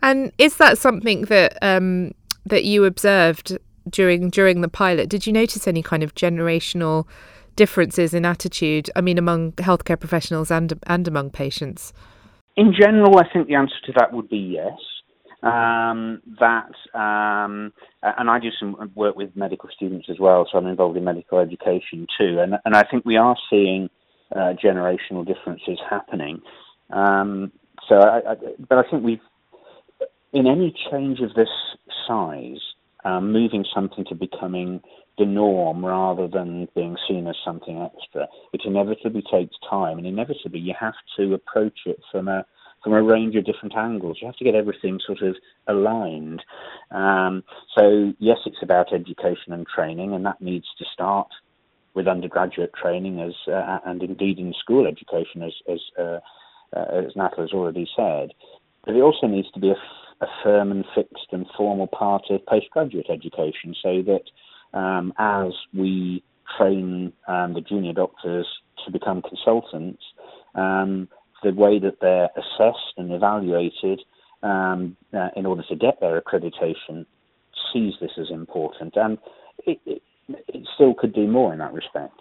And 0.02 0.32
is 0.38 0.58
that 0.58 0.78
something 0.78 1.24
that 1.24 1.58
um, 1.62 2.12
that 2.46 2.64
you 2.64 2.86
observed 2.86 3.58
during 3.90 4.30
during 4.30 4.62
the 4.62 4.68
pilot? 4.68 5.10
Did 5.10 5.26
you 5.26 5.34
notice 5.34 5.68
any 5.68 5.82
kind 5.82 6.04
of 6.04 6.16
generational 6.16 7.08
differences 7.56 8.14
in 8.14 8.26
attitude? 8.26 8.90
I 8.96 9.02
mean, 9.02 9.18
among 9.18 9.54
healthcare 9.54 10.00
professionals 10.00 10.52
and 10.52 10.74
and 10.88 11.08
among 11.08 11.32
patients. 11.32 11.94
In 12.56 12.74
general, 12.74 13.20
I 13.20 13.28
think 13.32 13.48
the 13.48 13.56
answer 13.56 13.76
to 13.86 13.94
that 13.98 14.14
would 14.14 14.30
be 14.30 14.38
yes. 14.38 14.78
Um, 15.44 16.22
that 16.40 16.72
um, 17.00 17.72
and 18.02 18.30
I 18.30 18.40
do 18.40 18.50
some 18.60 18.92
work 18.96 19.16
with 19.16 19.36
medical 19.36 19.70
students 19.76 20.08
as 20.10 20.18
well, 20.20 20.48
so 20.52 20.58
I'm 20.58 20.66
involved 20.66 20.98
in 20.98 21.04
medical 21.04 21.38
education 21.40 22.08
too, 22.18 22.40
and 22.40 22.56
and 22.66 22.76
I 22.76 22.84
think 22.90 23.06
we 23.06 23.18
are 23.18 23.36
seeing 23.50 23.90
uh, 24.36 24.54
generational 24.64 25.26
differences 25.26 25.80
happening. 25.90 26.42
Um, 26.90 27.52
so, 27.88 27.96
I, 28.00 28.32
I, 28.32 28.36
but 28.68 28.78
I 28.80 28.90
think 28.90 29.04
we've 29.04 29.20
in 30.34 30.48
any 30.48 30.74
change 30.92 31.20
of 31.20 31.34
this 31.34 31.50
size, 32.08 32.60
um, 33.06 33.32
moving 33.32 33.66
something 33.74 34.06
to 34.06 34.16
becoming 34.16 34.82
the 35.18 35.26
norm 35.26 35.84
rather 35.84 36.28
than 36.28 36.68
being 36.76 36.96
seen 37.08 37.28
as 37.28 37.36
something 37.44 37.82
extra, 37.82 38.28
it 38.54 38.62
inevitably 38.66 39.24
takes 39.32 39.56
time, 39.70 39.98
and 39.98 40.06
inevitably 40.06 40.60
you 40.60 40.74
have 40.80 40.94
to 41.18 41.34
approach 41.34 41.80
it 41.86 42.00
from 42.12 42.28
a 42.28 42.46
from 42.84 42.94
a 42.94 43.02
range 43.02 43.36
of 43.36 43.44
different 43.44 43.76
angles. 43.76 44.20
You 44.22 44.28
have 44.28 44.36
to 44.38 44.44
get 44.44 44.54
everything 44.54 45.00
sort 45.06 45.22
of 45.24 45.36
aligned. 45.68 46.44
Um, 46.92 47.44
so 47.76 48.14
yes, 48.20 48.38
it's 48.46 48.62
about 48.62 48.94
education 48.94 49.52
and 49.54 49.66
training, 49.66 50.14
and 50.14 50.26
that 50.26 50.40
needs 50.42 50.68
to 50.78 50.86
start 50.94 51.28
with 51.98 52.08
undergraduate 52.08 52.72
training 52.80 53.20
as 53.20 53.34
uh, 53.52 53.80
and 53.86 54.04
indeed 54.04 54.38
in 54.38 54.54
school 54.54 54.86
education, 54.86 55.42
as 55.42 55.54
as, 55.68 55.80
uh, 56.00 56.20
as 56.72 57.16
Natalie 57.16 57.48
has 57.48 57.54
already 57.54 57.88
said. 57.96 58.34
But 58.86 58.96
it 58.96 59.02
also 59.02 59.26
needs 59.26 59.52
to 59.56 59.60
be 59.60 59.72
a 59.72 60.28
firm 60.44 60.72
and 60.72 60.86
fixed 60.96 61.30
and 61.32 61.48
formal 61.58 61.88
part 61.88 62.26
of 62.30 62.46
postgraduate 62.46 63.10
education, 63.10 63.76
so 63.82 64.04
that 64.04 64.78
um, 64.78 65.12
as 65.18 65.54
we 65.74 66.24
train 66.58 67.12
um, 67.28 67.56
the 67.56 67.62
junior 67.62 67.94
doctors 67.94 68.48
to 68.86 68.92
become 68.92 69.24
consultants, 69.24 70.04
um, 70.54 71.10
the 71.44 71.52
way 71.52 71.80
that 71.80 71.98
they're 72.00 72.30
assessed 72.38 72.94
and 72.98 73.12
evaluated 73.12 74.02
um, 74.44 74.96
uh, 75.14 75.30
in 75.36 75.48
order 75.48 75.64
to 75.68 75.76
get 75.76 76.00
their 76.00 76.22
accreditation 76.22 77.06
sees 77.74 77.94
this 78.00 78.12
as 78.20 78.30
important. 78.30 78.94
And 78.96 79.18
it, 79.66 79.80
it, 79.86 80.04
it 80.30 80.68
still 80.76 80.94
could 80.94 81.14
do 81.14 81.28
more 81.28 81.54
in 81.54 81.60
that 81.60 81.74
respect. 81.74 82.14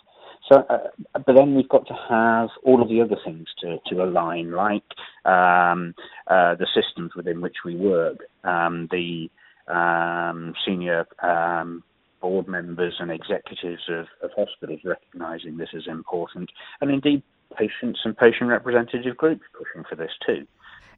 So, 0.51 0.61
uh, 0.71 0.79
but 1.13 1.35
then 1.35 1.55
we've 1.55 1.69
got 1.69 1.87
to 1.89 1.95
have 2.09 2.51
all 2.63 2.81
of 2.81 2.89
the 2.89 3.01
other 3.01 3.17
things 3.25 3.49
to, 3.61 3.79
to 3.89 4.05
align, 4.05 4.53
like 4.53 4.85
um, 5.25 5.95
uh, 6.29 6.55
the 6.55 6.69
systems 6.73 7.17
within 7.17 7.41
which 7.41 7.57
we 7.65 7.75
work, 7.75 8.19
um, 8.45 8.89
the 8.93 9.29
um, 9.67 10.55
senior 10.65 11.07
um, 11.21 11.83
board 12.21 12.47
members 12.47 12.95
and 13.01 13.11
executives 13.11 13.83
of, 13.89 14.07
of 14.23 14.31
hospitals 14.37 14.81
recognising 14.85 15.57
this 15.57 15.71
as 15.77 15.87
important, 15.89 16.51
and 16.81 16.91
indeed 16.91 17.23
patients 17.57 18.01
and 18.05 18.17
patient 18.17 18.49
representative 18.49 19.17
groups 19.17 19.43
pushing 19.59 19.85
for 19.89 19.97
this 19.97 20.13
too. 20.25 20.47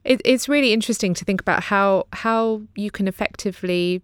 It, 0.03 0.21
it's 0.23 0.47
really 0.47 0.73
interesting 0.73 1.13
to 1.15 1.25
think 1.25 1.41
about 1.41 1.63
how 1.63 2.05
how 2.13 2.61
you 2.75 2.91
can 2.91 3.07
effectively 3.07 4.01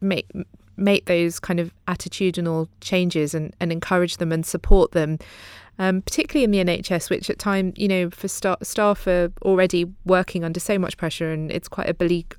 make 0.00 0.28
make 0.76 1.06
those 1.06 1.38
kind 1.38 1.60
of 1.60 1.72
attitudinal 1.86 2.68
changes 2.80 3.34
and, 3.34 3.54
and 3.60 3.72
encourage 3.72 4.16
them 4.18 4.32
and 4.32 4.44
support 4.44 4.92
them. 4.92 5.18
Um, 5.76 6.02
particularly 6.02 6.44
in 6.44 6.52
the 6.52 6.72
NHS, 6.72 7.10
which 7.10 7.28
at 7.28 7.40
times, 7.40 7.72
you 7.76 7.88
know, 7.88 8.08
for 8.08 8.28
sta- 8.28 8.62
staff 8.62 9.08
are 9.08 9.32
already 9.42 9.86
working 10.04 10.44
under 10.44 10.60
so 10.60 10.78
much 10.78 10.96
pressure 10.96 11.32
and 11.32 11.50
it's 11.50 11.66
quite 11.66 11.88
a 11.88 11.94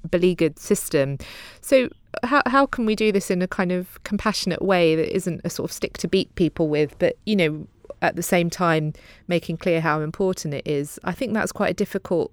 beleaguered 0.10 0.58
system. 0.58 1.18
So, 1.60 1.89
how, 2.24 2.42
how 2.46 2.65
can 2.65 2.86
we 2.86 2.96
do 2.96 3.12
this 3.12 3.30
in 3.30 3.42
a 3.42 3.48
kind 3.48 3.74
of 3.74 4.01
compassionate 4.06 4.62
way 4.62 4.96
that 4.96 5.13
isn't 5.13 5.42
a 5.44 5.50
sort 5.50 5.70
of 5.70 5.74
stick 5.74 5.98
to 5.98 6.08
beat 6.08 6.34
people 6.36 6.70
with, 6.70 6.98
but, 6.98 7.18
you 7.25 7.36
know, 7.36 7.68
at 8.01 8.15
the 8.15 8.24
same 8.24 8.50
time 8.50 8.94
making 9.27 9.58
clear 9.58 9.82
how 9.82 10.00
important 10.00 10.54
it 10.54 10.65
is? 10.65 10.98
I 11.04 11.12
think 11.12 11.34
that's 11.34 11.51
quite 11.51 11.72
a 11.72 11.74
difficult 11.74 12.32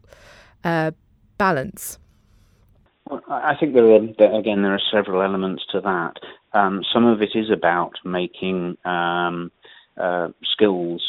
uh, 0.62 0.92
balance. 1.36 1.98
I 3.28 3.54
think 3.58 3.74
there 3.74 3.90
are, 3.90 3.96
again, 3.96 4.62
there 4.62 4.74
are 4.74 4.80
several 4.92 5.22
elements 5.22 5.64
to 5.72 5.80
that. 5.80 6.14
Um, 6.52 6.82
some 6.92 7.06
of 7.06 7.22
it 7.22 7.30
is 7.34 7.50
about 7.50 7.92
making 8.04 8.76
um, 8.84 9.50
uh, 9.96 10.28
skills 10.52 11.02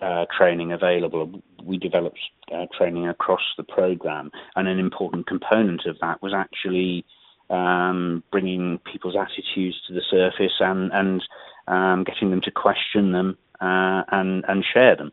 uh, 0.00 0.26
training 0.36 0.72
available. 0.72 1.42
We 1.62 1.78
developed 1.78 2.18
uh, 2.52 2.66
training 2.76 3.08
across 3.08 3.42
the 3.56 3.64
program, 3.64 4.30
and 4.56 4.68
an 4.68 4.78
important 4.78 5.26
component 5.26 5.86
of 5.86 5.98
that 6.00 6.22
was 6.22 6.32
actually 6.34 7.04
um, 7.50 8.22
bringing 8.30 8.78
people's 8.90 9.16
attitudes 9.16 9.76
to 9.86 9.94
the 9.94 10.02
surface 10.10 10.54
and, 10.60 10.90
and 10.92 11.22
um, 11.66 12.04
getting 12.04 12.30
them 12.30 12.40
to 12.42 12.50
question 12.50 13.12
them 13.12 13.36
uh, 13.60 14.02
and, 14.10 14.44
and 14.48 14.64
share 14.72 14.96
them. 14.96 15.12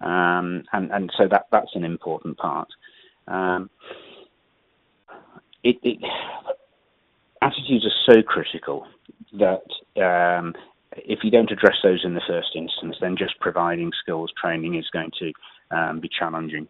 Um, 0.00 0.64
and, 0.72 0.90
and 0.90 1.12
so 1.16 1.28
that, 1.28 1.46
that's 1.52 1.74
an 1.74 1.84
important 1.84 2.38
part. 2.38 2.68
It, 5.64 5.76
it, 5.82 5.98
attitudes 7.40 7.86
are 7.86 8.14
so 8.14 8.22
critical 8.22 8.86
that 9.38 9.62
um, 10.02 10.54
if 10.96 11.20
you 11.22 11.30
don't 11.30 11.50
address 11.50 11.76
those 11.82 12.02
in 12.04 12.14
the 12.14 12.22
first 12.26 12.50
instance, 12.54 12.96
then 13.00 13.16
just 13.16 13.38
providing 13.40 13.92
skills 14.02 14.32
training 14.40 14.76
is 14.76 14.88
going 14.92 15.10
to 15.18 15.32
um, 15.76 16.00
be 16.00 16.08
challenging. 16.08 16.68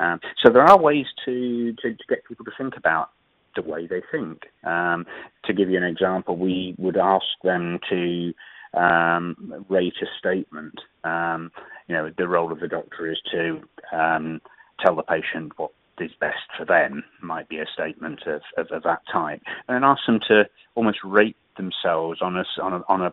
Um, 0.00 0.20
so 0.44 0.52
there 0.52 0.62
are 0.62 0.78
ways 0.78 1.06
to, 1.24 1.72
to, 1.82 1.90
to, 1.90 2.04
get 2.08 2.24
people 2.26 2.44
to 2.44 2.52
think 2.56 2.76
about 2.76 3.10
the 3.56 3.62
way 3.62 3.86
they 3.86 4.02
think. 4.10 4.42
Um, 4.64 5.04
to 5.44 5.52
give 5.52 5.70
you 5.70 5.76
an 5.76 5.84
example, 5.84 6.36
we 6.36 6.74
would 6.78 6.96
ask 6.96 7.26
them 7.42 7.78
to 7.90 8.32
um, 8.74 9.64
rate 9.68 9.94
a 10.02 10.06
statement. 10.18 10.74
Um, 11.04 11.50
you 11.88 11.94
know, 11.94 12.10
the 12.16 12.28
role 12.28 12.52
of 12.52 12.60
the 12.60 12.68
doctor 12.68 13.10
is 13.10 13.20
to 13.32 13.60
tell 13.90 14.94
the 14.94 15.02
patient 15.02 15.52
what 15.56 15.72
is 16.00 16.10
best 16.20 16.36
for 16.56 16.64
them 16.64 17.04
might 17.20 17.48
be 17.48 17.58
a 17.58 17.66
statement 17.72 18.20
of, 18.26 18.42
of, 18.56 18.70
of 18.70 18.82
that 18.84 19.02
type, 19.12 19.42
and 19.66 19.74
then 19.74 19.84
ask 19.84 20.02
them 20.06 20.20
to 20.28 20.44
almost 20.74 20.98
rate 21.04 21.36
themselves 21.56 22.20
on 22.22 22.36
a, 22.36 22.44
on 22.62 22.72
a, 22.72 22.82
on 22.88 23.02
a 23.02 23.12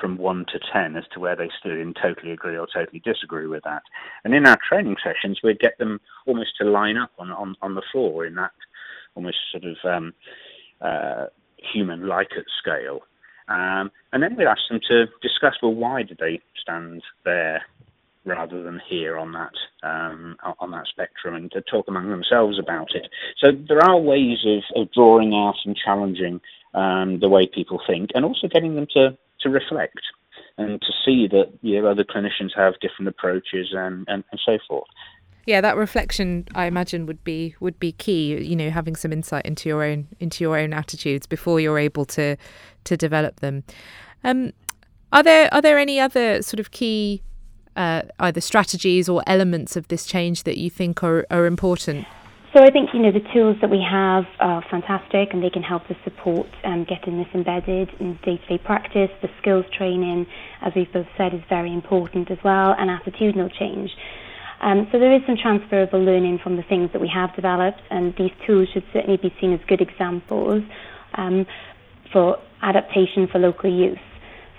from 0.00 0.16
one 0.18 0.44
to 0.52 0.60
ten 0.72 0.96
as 0.96 1.04
to 1.12 1.18
where 1.18 1.34
they 1.34 1.50
stood 1.58 1.78
in 1.78 1.92
totally 1.94 2.32
agree 2.32 2.56
or 2.56 2.68
totally 2.72 3.00
disagree 3.00 3.46
with 3.46 3.64
that. 3.64 3.82
And 4.22 4.34
in 4.34 4.46
our 4.46 4.58
training 4.68 4.96
sessions, 5.02 5.40
we'd 5.42 5.58
get 5.58 5.78
them 5.78 6.00
almost 6.26 6.50
to 6.58 6.70
line 6.70 6.96
up 6.96 7.10
on 7.18 7.32
on, 7.32 7.56
on 7.62 7.74
the 7.74 7.82
floor 7.90 8.26
in 8.26 8.34
that 8.36 8.52
almost 9.14 9.38
sort 9.50 9.64
of 9.64 9.76
um, 9.84 10.14
uh, 10.80 11.26
human 11.56 12.02
Likert 12.02 12.46
scale. 12.58 13.00
Um, 13.48 13.90
and 14.12 14.22
then 14.22 14.36
we'd 14.36 14.46
ask 14.46 14.60
them 14.70 14.80
to 14.88 15.06
discuss, 15.22 15.54
well, 15.62 15.74
why 15.74 16.02
did 16.02 16.18
they 16.18 16.40
stand 16.60 17.02
there 17.24 17.62
rather 18.24 18.62
than 18.62 18.80
here 18.88 19.18
on 19.18 19.32
that 19.32 19.52
um, 19.82 20.36
on 20.60 20.70
that 20.70 20.86
spectrum 20.86 21.34
and 21.34 21.50
to 21.52 21.60
talk 21.62 21.86
among 21.88 22.10
themselves 22.10 22.58
about 22.58 22.94
it. 22.94 23.08
So 23.38 23.52
there 23.52 23.82
are 23.82 23.98
ways 23.98 24.38
of, 24.46 24.82
of 24.82 24.92
drawing 24.92 25.34
out 25.34 25.56
and 25.64 25.76
challenging 25.76 26.40
um, 26.74 27.20
the 27.20 27.28
way 27.28 27.46
people 27.46 27.80
think, 27.86 28.10
and 28.14 28.24
also 28.24 28.48
getting 28.48 28.74
them 28.74 28.86
to 28.94 29.16
to 29.40 29.48
reflect 29.50 30.00
and 30.56 30.80
to 30.82 30.92
see 31.04 31.28
that 31.28 31.52
you 31.62 31.80
know, 31.80 31.88
other 31.88 32.04
clinicians 32.04 32.50
have 32.56 32.74
different 32.80 33.08
approaches 33.08 33.68
and, 33.72 34.04
and, 34.08 34.24
and 34.32 34.40
so 34.44 34.58
forth. 34.66 34.88
yeah, 35.46 35.60
that 35.60 35.76
reflection 35.76 36.46
I 36.54 36.66
imagine 36.66 37.06
would 37.06 37.24
be 37.24 37.54
would 37.60 37.78
be 37.78 37.92
key. 37.92 38.36
You 38.36 38.56
know, 38.56 38.70
having 38.70 38.96
some 38.96 39.12
insight 39.12 39.46
into 39.46 39.68
your 39.68 39.82
own 39.82 40.08
into 40.20 40.44
your 40.44 40.58
own 40.58 40.72
attitudes 40.74 41.26
before 41.26 41.58
you're 41.60 41.78
able 41.78 42.04
to 42.06 42.36
to 42.84 42.96
develop 42.96 43.40
them. 43.40 43.64
Um, 44.24 44.52
are 45.10 45.22
there 45.22 45.48
are 45.52 45.62
there 45.62 45.78
any 45.78 45.98
other 45.98 46.42
sort 46.42 46.60
of 46.60 46.70
key 46.70 47.22
uh, 47.78 48.02
either 48.20 48.40
strategies 48.40 49.08
or 49.08 49.22
elements 49.26 49.76
of 49.76 49.88
this 49.88 50.04
change 50.04 50.42
that 50.42 50.58
you 50.58 50.68
think 50.68 51.02
are, 51.02 51.24
are 51.30 51.46
important? 51.46 52.06
So 52.52 52.62
I 52.62 52.70
think 52.70 52.90
you 52.94 53.00
know 53.00 53.12
the 53.12 53.26
tools 53.32 53.56
that 53.60 53.70
we 53.70 53.84
have 53.88 54.24
are 54.40 54.64
fantastic, 54.70 55.32
and 55.32 55.42
they 55.42 55.50
can 55.50 55.62
help 55.62 55.90
us 55.90 55.96
support 56.02 56.48
um, 56.64 56.84
getting 56.84 57.18
this 57.18 57.28
embedded 57.34 57.90
in 58.00 58.18
day-to-day 58.24 58.58
practice. 58.64 59.10
The 59.22 59.28
skills 59.40 59.66
training, 59.76 60.26
as 60.62 60.72
we've 60.74 60.92
both 60.92 61.06
said, 61.16 61.34
is 61.34 61.42
very 61.48 61.72
important 61.72 62.30
as 62.30 62.38
well, 62.42 62.74
and 62.78 62.90
attitudinal 62.90 63.52
change. 63.56 63.90
Um, 64.60 64.88
so 64.90 64.98
there 64.98 65.14
is 65.14 65.22
some 65.26 65.36
transferable 65.36 66.02
learning 66.02 66.40
from 66.42 66.56
the 66.56 66.64
things 66.64 66.90
that 66.92 67.00
we 67.00 67.08
have 67.08 67.36
developed, 67.36 67.82
and 67.90 68.14
these 68.16 68.32
tools 68.46 68.68
should 68.72 68.84
certainly 68.92 69.18
be 69.18 69.32
seen 69.40 69.52
as 69.52 69.60
good 69.68 69.80
examples 69.80 70.64
um, 71.14 71.46
for 72.12 72.38
adaptation 72.62 73.28
for 73.28 73.38
local 73.38 73.70
use. 73.70 73.98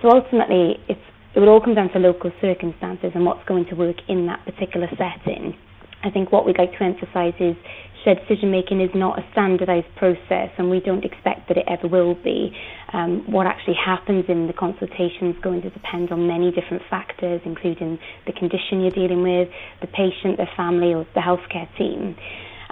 So 0.01 0.09
ultimately, 0.09 0.79
it's, 0.88 1.01
it 1.36 1.39
will 1.39 1.50
all 1.50 1.62
come 1.62 1.75
down 1.75 1.91
to 1.93 2.00
local 2.00 2.31
circumstances 2.41 3.12
and 3.13 3.25
what's 3.25 3.48
going 3.48 3.65
to 3.67 3.75
work 3.75 3.98
in 4.07 4.25
that 4.27 4.43
particular 4.45 4.88
setting. 4.98 5.55
I 6.03 6.09
think 6.09 6.31
what 6.31 6.45
we'd 6.45 6.57
like 6.57 6.71
to 6.77 6.83
emphasise 6.83 7.36
is 7.39 7.55
shared 8.03 8.19
decision 8.27 8.51
making 8.51 8.79
is 8.79 8.89
not 8.95 9.19
a 9.19 9.25
standardised 9.31 9.93
process, 9.98 10.50
and 10.57 10.69
we 10.69 10.79
don't 10.79 11.03
expect 11.03 11.48
that 11.50 11.57
it 11.57 11.65
ever 11.67 11.88
will 11.88 12.15
be. 12.15 12.55
Um, 12.93 13.29
what 13.31 13.45
actually 13.48 13.75
happens 13.75 14.25
in 14.29 14.48
the 14.48 14.53
consultation 14.53 15.27
is 15.29 15.36
going 15.43 15.62
to 15.63 15.69
depend 15.69 16.12
on 16.12 16.27
many 16.27 16.51
different 16.51 16.83
factors, 16.89 17.41
including 17.45 18.00
the 18.25 18.33
condition 18.33 18.81
you're 18.81 18.91
dealing 18.91 19.24
with, 19.24 19.50
the 19.81 19.88
patient, 19.88 20.38
their 20.38 20.50
family, 20.55 20.93
or 20.93 21.05
the 21.13 21.21
healthcare 21.21 21.67
team. 21.77 22.15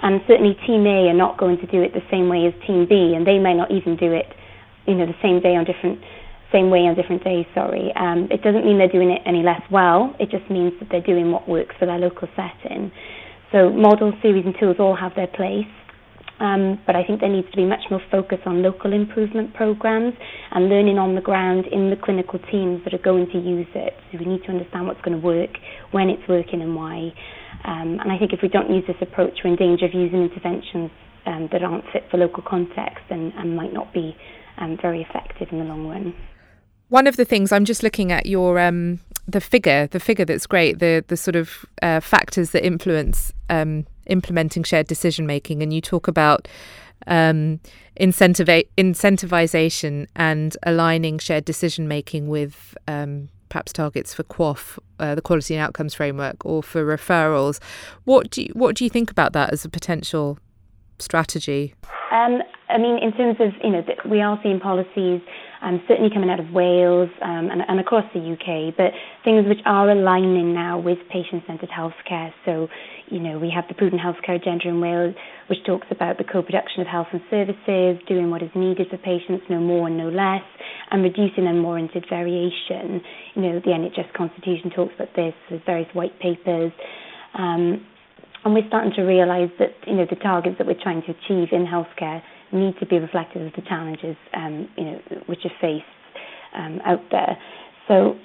And 0.00 0.20
certainly, 0.26 0.56
Team 0.66 0.86
A 0.86 1.08
are 1.10 1.14
not 1.14 1.38
going 1.38 1.58
to 1.58 1.66
do 1.66 1.82
it 1.82 1.92
the 1.92 2.06
same 2.10 2.28
way 2.28 2.46
as 2.46 2.54
Team 2.66 2.86
B, 2.88 3.12
and 3.14 3.26
they 3.26 3.38
may 3.38 3.52
not 3.52 3.70
even 3.70 3.96
do 3.96 4.12
it, 4.12 4.32
you 4.86 4.94
know, 4.94 5.06
the 5.06 5.18
same 5.20 5.40
day 5.40 5.56
on 5.56 5.64
different 5.64 6.00
same 6.52 6.70
way 6.70 6.80
on 6.80 6.94
different 6.94 7.22
days. 7.24 7.46
Sorry, 7.54 7.92
um, 7.96 8.28
it 8.30 8.42
doesn't 8.42 8.64
mean 8.64 8.78
they're 8.78 8.88
doing 8.88 9.10
it 9.10 9.22
any 9.26 9.42
less 9.42 9.62
well. 9.70 10.14
It 10.18 10.30
just 10.30 10.50
means 10.50 10.72
that 10.80 10.88
they're 10.90 11.04
doing 11.04 11.30
what 11.32 11.48
works 11.48 11.74
for 11.78 11.86
their 11.86 11.98
local 11.98 12.28
setting. 12.36 12.90
So 13.52 13.70
models, 13.70 14.14
theories, 14.22 14.44
and 14.44 14.54
tools 14.58 14.76
all 14.78 14.96
have 14.96 15.12
their 15.16 15.26
place. 15.26 15.68
Um, 16.40 16.78
but 16.86 16.94
I 16.94 17.04
think 17.04 17.20
there 17.20 17.28
needs 17.28 17.50
to 17.50 17.56
be 17.56 17.64
much 17.64 17.82
more 17.90 18.00
focus 18.10 18.38
on 18.46 18.62
local 18.62 18.92
improvement 18.92 19.54
programs 19.54 20.14
and 20.52 20.68
learning 20.68 20.96
on 20.96 21.16
the 21.16 21.20
ground 21.20 21.66
in 21.66 21.90
the 21.90 21.96
clinical 21.96 22.38
teams 22.50 22.84
that 22.84 22.94
are 22.94 23.02
going 23.02 23.26
to 23.32 23.38
use 23.38 23.66
it. 23.74 23.94
So 24.12 24.18
we 24.18 24.24
need 24.24 24.44
to 24.44 24.50
understand 24.50 24.86
what's 24.86 25.00
going 25.00 25.20
to 25.20 25.26
work, 25.26 25.50
when 25.90 26.08
it's 26.08 26.22
working, 26.28 26.62
and 26.62 26.76
why. 26.76 27.10
Um, 27.64 27.98
and 28.00 28.12
I 28.12 28.18
think 28.18 28.32
if 28.32 28.40
we 28.40 28.48
don't 28.48 28.70
use 28.70 28.84
this 28.86 28.96
approach, 29.00 29.40
we're 29.42 29.50
in 29.50 29.56
danger 29.56 29.86
of 29.86 29.94
using 29.94 30.22
interventions 30.22 30.90
um, 31.26 31.48
that 31.50 31.62
aren't 31.62 31.84
fit 31.92 32.04
for 32.10 32.18
local 32.18 32.44
context 32.46 33.04
and, 33.10 33.32
and 33.34 33.56
might 33.56 33.72
not 33.72 33.92
be 33.92 34.16
um, 34.58 34.78
very 34.80 35.02
effective 35.02 35.48
in 35.50 35.58
the 35.58 35.64
long 35.64 35.88
run. 35.88 36.14
One 36.88 37.06
of 37.06 37.16
the 37.16 37.24
things 37.24 37.52
I'm 37.52 37.64
just 37.64 37.82
looking 37.82 38.12
at 38.12 38.26
your 38.26 38.58
um, 38.58 39.00
the 39.26 39.40
figure, 39.40 39.86
the 39.88 40.00
figure 40.00 40.24
that's 40.24 40.46
great, 40.46 40.78
the 40.78 41.04
the 41.06 41.16
sort 41.16 41.36
of 41.36 41.66
uh, 41.82 42.00
factors 42.00 42.50
that 42.52 42.64
influence 42.64 43.32
um, 43.50 43.86
implementing 44.06 44.62
shared 44.62 44.86
decision 44.86 45.26
making, 45.26 45.62
and 45.62 45.72
you 45.72 45.80
talk 45.80 46.08
about 46.08 46.48
um, 47.06 47.60
incentiva- 48.00 48.66
incentivization 48.78 50.06
and 50.16 50.56
aligning 50.62 51.18
shared 51.18 51.44
decision 51.44 51.88
making 51.88 52.28
with 52.28 52.76
um, 52.86 53.28
perhaps 53.50 53.72
targets 53.72 54.14
for 54.14 54.22
QOF, 54.24 54.78
uh, 54.98 55.14
the 55.14 55.22
Quality 55.22 55.54
and 55.54 55.62
Outcomes 55.62 55.94
Framework, 55.94 56.44
or 56.44 56.62
for 56.62 56.84
referrals. 56.84 57.60
What 58.04 58.30
do 58.30 58.42
you, 58.42 58.50
what 58.54 58.76
do 58.76 58.84
you 58.84 58.90
think 58.90 59.10
about 59.10 59.32
that 59.34 59.52
as 59.52 59.64
a 59.64 59.68
potential 59.68 60.38
strategy? 60.98 61.74
Um, 62.10 62.38
I 62.70 62.78
mean, 62.78 62.98
in 63.02 63.12
terms 63.12 63.36
of 63.40 63.52
you 63.62 63.70
know, 63.70 63.84
we 64.08 64.20
are 64.22 64.38
seeing 64.42 64.60
policies 64.60 65.20
um, 65.62 65.82
certainly 65.88 66.10
coming 66.12 66.30
out 66.30 66.40
of 66.40 66.50
Wales 66.50 67.10
um, 67.22 67.50
and, 67.50 67.62
and, 67.66 67.80
across 67.80 68.04
the 68.14 68.20
UK, 68.20 68.76
but 68.76 68.92
things 69.24 69.46
which 69.46 69.58
are 69.64 69.90
aligning 69.90 70.54
now 70.54 70.78
with 70.78 70.98
patient-centred 71.10 71.68
healthcare. 71.68 72.32
So, 72.44 72.68
you 73.08 73.18
know, 73.18 73.38
we 73.38 73.50
have 73.50 73.64
the 73.68 73.74
Prudent 73.74 74.00
Healthcare 74.00 74.40
Agenda 74.40 74.68
in 74.68 74.80
Wales, 74.80 75.14
which 75.48 75.58
talks 75.66 75.86
about 75.90 76.18
the 76.18 76.24
co-production 76.24 76.80
of 76.80 76.86
health 76.86 77.08
and 77.12 77.20
services, 77.30 78.00
doing 78.06 78.30
what 78.30 78.42
is 78.42 78.50
needed 78.54 78.88
for 78.90 78.98
patients, 78.98 79.44
no 79.50 79.58
more 79.58 79.88
and 79.88 79.96
no 79.96 80.08
less, 80.08 80.44
and 80.90 81.02
reducing 81.02 81.46
unwarranted 81.46 82.06
variation. 82.08 83.00
You 83.34 83.42
know, 83.42 83.60
the 83.60 83.70
NHS 83.70 84.12
Constitution 84.14 84.70
talks 84.70 84.94
about 84.94 85.14
this, 85.16 85.34
there's 85.50 85.62
various 85.66 85.88
white 85.94 86.18
papers. 86.20 86.72
Um, 87.34 87.84
and 88.44 88.54
we're 88.54 88.66
starting 88.68 88.92
to 88.94 89.02
realise 89.02 89.50
that, 89.58 89.74
you 89.86 89.94
know, 89.96 90.06
the 90.08 90.16
targets 90.16 90.56
that 90.58 90.66
we're 90.66 90.80
trying 90.80 91.02
to 91.02 91.10
achieve 91.10 91.48
in 91.52 91.66
healthcare 91.66 92.22
need 92.52 92.74
to 92.80 92.86
be 92.86 92.98
reflective 92.98 93.42
of 93.42 93.52
the 93.54 93.62
challenges 93.62 94.16
um, 94.34 94.68
you 94.76 94.84
know 94.84 94.98
which 95.26 95.40
are 95.44 95.52
faced 95.60 95.84
um, 96.54 96.80
out 96.84 97.02
there. 97.10 97.36
So, 97.86 98.16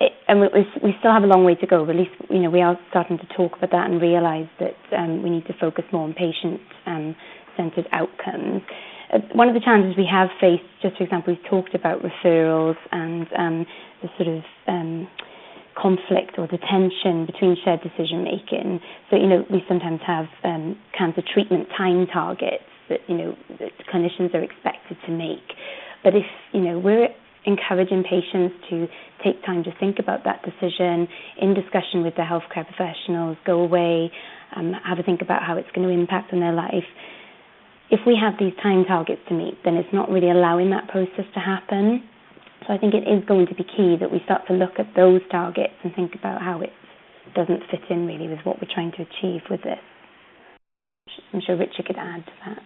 it, 0.00 0.12
and 0.28 0.40
we, 0.40 0.48
we 0.82 0.94
still 1.00 1.12
have 1.12 1.22
a 1.22 1.26
long 1.26 1.44
way 1.44 1.54
to 1.56 1.66
go. 1.66 1.84
But 1.84 1.96
at 1.96 2.00
least 2.00 2.12
you 2.30 2.40
know 2.40 2.50
we 2.50 2.60
are 2.62 2.78
starting 2.90 3.18
to 3.18 3.26
talk 3.36 3.56
about 3.56 3.70
that 3.70 3.90
and 3.90 4.00
realise 4.00 4.48
that 4.60 4.76
um, 4.96 5.22
we 5.22 5.30
need 5.30 5.46
to 5.46 5.54
focus 5.60 5.84
more 5.92 6.04
on 6.04 6.14
patient-centred 6.14 7.86
outcomes. 7.92 8.62
Uh, 9.12 9.18
one 9.32 9.48
of 9.48 9.54
the 9.54 9.60
challenges 9.60 9.96
we 9.96 10.06
have 10.10 10.28
faced, 10.40 10.62
just 10.82 10.96
for 10.98 11.04
example, 11.04 11.32
we've 11.32 11.50
talked 11.50 11.74
about 11.74 12.02
referrals 12.02 12.76
and 12.92 13.26
um, 13.38 13.66
the 14.02 14.08
sort 14.18 14.28
of 14.36 14.44
um, 14.66 15.08
conflict 15.80 16.38
or 16.38 16.46
the 16.46 16.58
tension 16.58 17.24
between 17.24 17.56
shared 17.64 17.80
decision 17.80 18.24
making. 18.24 18.80
So, 19.10 19.16
you 19.16 19.26
know, 19.26 19.46
we 19.50 19.62
sometimes 19.66 20.00
have 20.06 20.26
um, 20.44 20.76
cancer 20.96 21.22
treatment 21.32 21.68
time 21.76 22.06
targets 22.12 22.64
that 22.88 23.00
you 23.08 23.16
know 23.16 23.36
that 23.60 23.72
clinicians 23.92 24.34
are 24.34 24.42
expected 24.42 24.96
to 25.06 25.12
make. 25.12 25.44
But 26.04 26.14
if 26.14 26.26
you 26.52 26.60
know 26.60 26.78
we're 26.78 27.08
encouraging 27.46 28.04
patients 28.04 28.54
to 28.70 28.86
take 29.24 29.44
time 29.44 29.64
to 29.64 29.70
think 29.80 29.98
about 29.98 30.24
that 30.24 30.42
decision 30.42 31.08
in 31.40 31.54
discussion 31.54 32.02
with 32.02 32.14
their 32.16 32.26
healthcare 32.26 32.66
professionals, 32.66 33.36
go 33.46 33.60
away, 33.60 34.10
um, 34.56 34.72
have 34.84 34.98
a 34.98 35.02
think 35.02 35.22
about 35.22 35.42
how 35.42 35.56
it's 35.56 35.68
going 35.74 35.86
to 35.86 35.92
impact 35.92 36.32
on 36.32 36.40
their 36.40 36.52
life. 36.52 36.84
If 37.90 38.00
we 38.06 38.18
have 38.20 38.34
these 38.38 38.52
time 38.62 38.84
targets 38.84 39.22
to 39.28 39.34
meet, 39.34 39.58
then 39.64 39.74
it's 39.74 39.88
not 39.92 40.10
really 40.10 40.30
allowing 40.30 40.70
that 40.70 40.88
process 40.88 41.24
to 41.34 41.40
happen. 41.40 42.04
So 42.66 42.74
I 42.74 42.78
think 42.78 42.92
it 42.92 43.08
is 43.08 43.24
going 43.26 43.46
to 43.46 43.54
be 43.54 43.64
key 43.64 43.96
that 43.98 44.12
we 44.12 44.20
start 44.24 44.46
to 44.48 44.52
look 44.52 44.78
at 44.78 44.94
those 44.94 45.22
targets 45.30 45.74
and 45.82 45.94
think 45.94 46.14
about 46.14 46.42
how 46.42 46.60
it 46.60 46.70
doesn't 47.34 47.62
fit 47.70 47.80
in 47.88 48.06
really 48.06 48.28
with 48.28 48.40
what 48.44 48.60
we're 48.60 48.72
trying 48.72 48.92
to 48.92 49.02
achieve 49.02 49.40
with 49.48 49.62
this. 49.62 49.80
I'm 51.32 51.40
sure 51.44 51.56
Richard 51.56 51.86
could 51.86 51.96
add 51.96 52.24
to 52.26 52.32
that. 52.46 52.58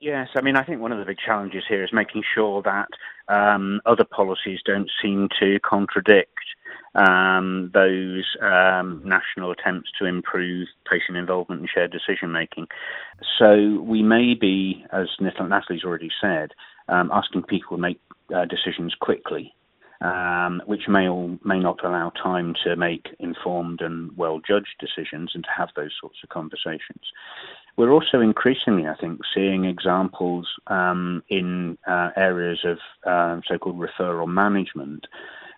Yes, 0.00 0.28
I 0.36 0.42
mean, 0.42 0.56
I 0.56 0.62
think 0.62 0.80
one 0.80 0.92
of 0.92 0.98
the 0.98 1.04
big 1.04 1.18
challenges 1.18 1.64
here 1.68 1.82
is 1.82 1.90
making 1.92 2.22
sure 2.34 2.62
that 2.62 2.88
um, 3.28 3.80
other 3.84 4.04
policies 4.04 4.60
don't 4.64 4.90
seem 5.02 5.28
to 5.40 5.58
contradict 5.60 6.38
um, 6.94 7.70
those 7.74 8.24
um, 8.40 9.02
national 9.04 9.50
attempts 9.50 9.90
to 9.98 10.06
improve 10.06 10.68
patient 10.88 11.18
involvement 11.18 11.60
and 11.60 11.70
shared 11.72 11.90
decision 11.90 12.30
making. 12.30 12.68
So 13.38 13.80
we 13.82 14.02
may 14.02 14.34
be, 14.34 14.84
as 14.92 15.08
Natalie's 15.20 15.84
already 15.84 16.10
said, 16.20 16.52
um, 16.88 17.10
asking 17.12 17.42
people 17.42 17.76
to 17.76 17.80
make 17.80 18.00
uh, 18.34 18.44
decisions 18.44 18.94
quickly. 19.00 19.54
Um, 20.00 20.62
which 20.66 20.82
may 20.86 21.08
or 21.08 21.36
may 21.44 21.58
not 21.58 21.84
allow 21.84 22.10
time 22.10 22.54
to 22.62 22.76
make 22.76 23.08
informed 23.18 23.80
and 23.80 24.16
well 24.16 24.38
judged 24.46 24.76
decisions 24.78 25.32
and 25.34 25.42
to 25.42 25.50
have 25.50 25.70
those 25.74 25.90
sorts 26.00 26.18
of 26.22 26.28
conversations. 26.28 27.02
We're 27.78 27.92
also 27.92 28.20
increasingly, 28.20 28.88
I 28.88 28.96
think, 28.96 29.20
seeing 29.32 29.64
examples 29.64 30.48
um, 30.66 31.22
in 31.28 31.78
uh, 31.86 32.10
areas 32.16 32.58
of 32.64 32.78
uh, 33.06 33.40
so-called 33.46 33.78
referral 33.78 34.26
management 34.26 35.06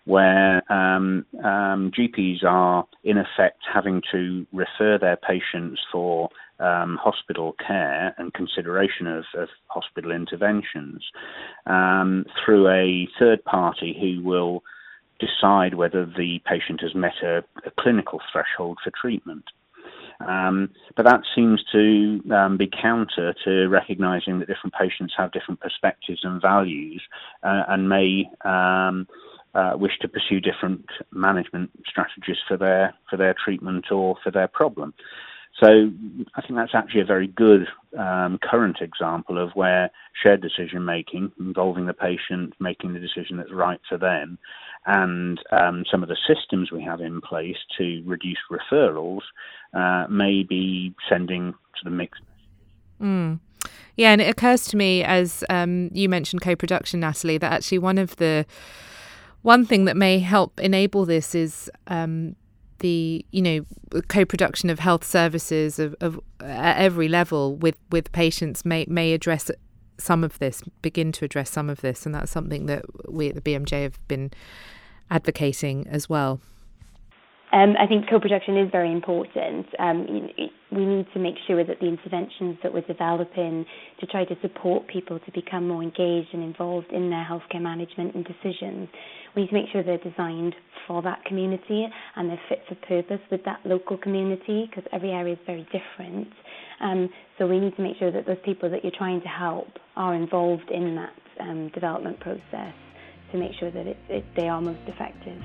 where 0.05 0.61
um, 0.71 1.25
um, 1.43 1.91
GPs 1.97 2.43
are 2.43 2.85
in 3.03 3.17
effect 3.17 3.61
having 3.73 4.03
to 4.11 4.45
refer 4.53 4.99
their 4.99 5.17
patients 5.17 5.81
for 5.91 6.29
um, 6.59 6.99
hospital 7.01 7.55
care 7.65 8.13
and 8.19 8.31
consideration 8.35 9.07
of, 9.07 9.23
of 9.35 9.49
hospital 9.65 10.11
interventions 10.11 11.03
um, 11.65 12.23
through 12.45 12.69
a 12.69 13.07
third 13.17 13.43
party 13.45 13.97
who 13.99 14.23
will 14.23 14.61
decide 15.19 15.73
whether 15.73 16.05
the 16.05 16.39
patient 16.45 16.81
has 16.81 16.93
met 16.93 17.15
a, 17.23 17.39
a 17.65 17.71
clinical 17.79 18.19
threshold 18.31 18.77
for 18.83 18.91
treatment. 19.01 19.45
Um, 20.27 20.69
but 20.95 21.05
that 21.05 21.21
seems 21.35 21.63
to 21.71 22.21
um, 22.31 22.57
be 22.57 22.67
counter 22.67 23.33
to 23.45 23.67
recognizing 23.67 24.39
that 24.39 24.47
different 24.47 24.73
patients 24.73 25.13
have 25.17 25.31
different 25.31 25.59
perspectives 25.59 26.21
and 26.23 26.41
values 26.41 27.01
uh, 27.43 27.63
and 27.67 27.89
may 27.89 28.29
um, 28.45 29.07
uh, 29.53 29.73
wish 29.75 29.97
to 29.99 30.07
pursue 30.07 30.39
different 30.39 30.85
management 31.11 31.69
strategies 31.85 32.37
for 32.47 32.57
their 32.57 32.93
for 33.09 33.17
their 33.17 33.35
treatment 33.43 33.91
or 33.91 34.15
for 34.23 34.31
their 34.31 34.47
problem. 34.47 34.93
So 35.59 35.91
I 36.35 36.41
think 36.41 36.55
that's 36.55 36.73
actually 36.73 37.01
a 37.01 37.05
very 37.05 37.27
good 37.27 37.67
um, 37.97 38.39
current 38.41 38.77
example 38.81 39.37
of 39.37 39.51
where 39.53 39.91
shared 40.21 40.41
decision 40.41 40.85
making 40.85 41.31
involving 41.39 41.85
the 41.85 41.93
patient 41.93 42.53
making 42.59 42.93
the 42.93 42.99
decision 42.99 43.37
that's 43.37 43.51
right 43.51 43.79
for 43.87 43.97
them 43.97 44.39
and 44.85 45.39
um, 45.51 45.83
some 45.91 46.01
of 46.01 46.09
the 46.09 46.17
systems 46.27 46.71
we 46.71 46.83
have 46.83 47.01
in 47.01 47.21
place 47.21 47.57
to 47.77 48.01
reduce 48.05 48.39
referrals 48.49 49.21
uh, 49.73 50.07
may 50.09 50.43
be 50.43 50.93
sending 51.07 51.51
to 51.51 51.83
the 51.83 51.91
mix. 51.91 52.17
Mm. 52.99 53.39
Yeah, 53.95 54.11
and 54.11 54.21
it 54.21 54.29
occurs 54.29 54.65
to 54.67 54.77
me 54.77 55.03
as 55.03 55.43
um, 55.49 55.89
you 55.93 56.09
mentioned 56.09 56.41
co-production, 56.41 57.01
Natalie, 57.01 57.37
that 57.37 57.51
actually 57.51 57.79
one 57.79 57.97
of 57.97 58.15
the 58.15 58.45
one 59.43 59.65
thing 59.65 59.85
that 59.85 59.97
may 59.97 60.19
help 60.19 60.59
enable 60.59 61.05
this 61.05 61.35
is 61.35 61.69
um, 61.87 62.35
the 62.81 63.25
you 63.31 63.41
know 63.41 64.01
co-production 64.07 64.69
of 64.69 64.79
health 64.79 65.03
services 65.03 65.79
of, 65.79 65.95
of 66.01 66.19
at 66.41 66.77
every 66.77 67.07
level 67.07 67.55
with 67.55 67.75
with 67.89 68.11
patients 68.11 68.65
may 68.65 68.85
may 68.87 69.13
address 69.13 69.49
some 70.01 70.23
of 70.23 70.37
this, 70.39 70.63
begin 70.81 71.11
to 71.13 71.25
address 71.25 71.49
some 71.49 71.69
of 71.69 71.81
this, 71.81 72.05
and 72.05 72.13
that's 72.13 72.31
something 72.31 72.65
that 72.65 72.83
we 73.11 73.29
at 73.29 73.35
the 73.35 73.41
BMJ 73.41 73.83
have 73.83 74.07
been 74.07 74.31
advocating 75.09 75.87
as 75.87 76.09
well. 76.09 76.41
Um, 77.53 77.75
I 77.77 77.85
think 77.85 78.09
co-production 78.09 78.57
is 78.57 78.71
very 78.71 78.91
important. 78.91 79.65
Um, 79.77 80.29
we 80.71 80.85
need 80.85 81.05
to 81.13 81.19
make 81.19 81.35
sure 81.47 81.65
that 81.65 81.81
the 81.81 81.85
interventions 81.87 82.57
that 82.63 82.73
we're 82.73 82.81
developing 82.81 83.65
to 83.99 84.05
try 84.05 84.23
to 84.23 84.35
support 84.41 84.87
people 84.87 85.19
to 85.19 85.31
become 85.33 85.67
more 85.67 85.83
engaged 85.83 86.29
and 86.33 86.43
involved 86.43 86.91
in 86.93 87.09
their 87.09 87.27
healthcare 87.29 87.61
management 87.61 88.15
and 88.15 88.25
decisions, 88.25 88.87
we 89.35 89.41
need 89.41 89.49
to 89.49 89.53
make 89.53 89.65
sure 89.73 89.83
they're 89.83 89.97
designed 89.97 90.55
for 90.87 91.01
that 91.01 91.25
community 91.25 91.87
and 92.15 92.29
they're 92.29 92.39
fit 92.47 92.59
for 92.69 92.75
purpose 92.87 93.19
with 93.29 93.43
that 93.43 93.59
local 93.65 93.97
community 93.97 94.69
because 94.69 94.89
every 94.93 95.11
area 95.11 95.33
is 95.33 95.39
very 95.45 95.67
different. 95.73 96.29
Um, 96.79 97.09
so 97.37 97.47
we 97.47 97.59
need 97.59 97.75
to 97.75 97.81
make 97.81 97.97
sure 97.97 98.11
that 98.13 98.25
those 98.25 98.37
people 98.45 98.69
that 98.69 98.81
you're 98.83 98.93
trying 98.97 99.21
to 99.21 99.27
help 99.27 99.67
are 99.97 100.15
involved 100.15 100.71
in 100.71 100.95
that 100.95 101.13
um, 101.41 101.69
development 101.73 102.17
process 102.21 102.73
to 103.33 103.37
make 103.37 103.51
sure 103.59 103.71
that 103.71 103.87
it, 103.87 103.97
it, 104.07 104.23
they 104.37 104.47
are 104.47 104.61
most 104.61 104.79
effective. 104.87 105.41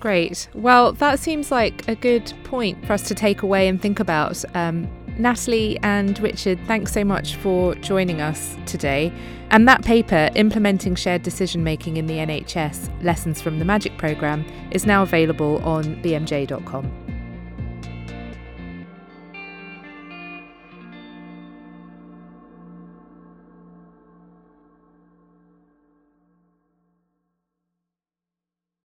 Great. 0.00 0.48
Well, 0.54 0.92
that 0.94 1.18
seems 1.18 1.50
like 1.50 1.88
a 1.88 1.94
good 1.94 2.32
point 2.44 2.84
for 2.86 2.92
us 2.92 3.02
to 3.08 3.14
take 3.14 3.42
away 3.42 3.68
and 3.68 3.80
think 3.80 4.00
about. 4.00 4.44
Um, 4.54 4.88
Natalie 5.18 5.78
and 5.82 6.18
Richard, 6.18 6.58
thanks 6.66 6.92
so 6.92 7.04
much 7.04 7.36
for 7.36 7.74
joining 7.76 8.20
us 8.20 8.56
today. 8.66 9.12
And 9.50 9.68
that 9.68 9.84
paper, 9.84 10.30
Implementing 10.34 10.94
Shared 10.96 11.22
Decision 11.22 11.62
Making 11.62 11.96
in 11.96 12.06
the 12.06 12.18
NHS 12.18 13.02
Lessons 13.02 13.40
from 13.40 13.58
the 13.58 13.64
MAGIC 13.64 13.96
Programme, 13.96 14.44
is 14.72 14.86
now 14.86 15.02
available 15.02 15.62
on 15.64 16.02
bmj.com. 16.02 17.03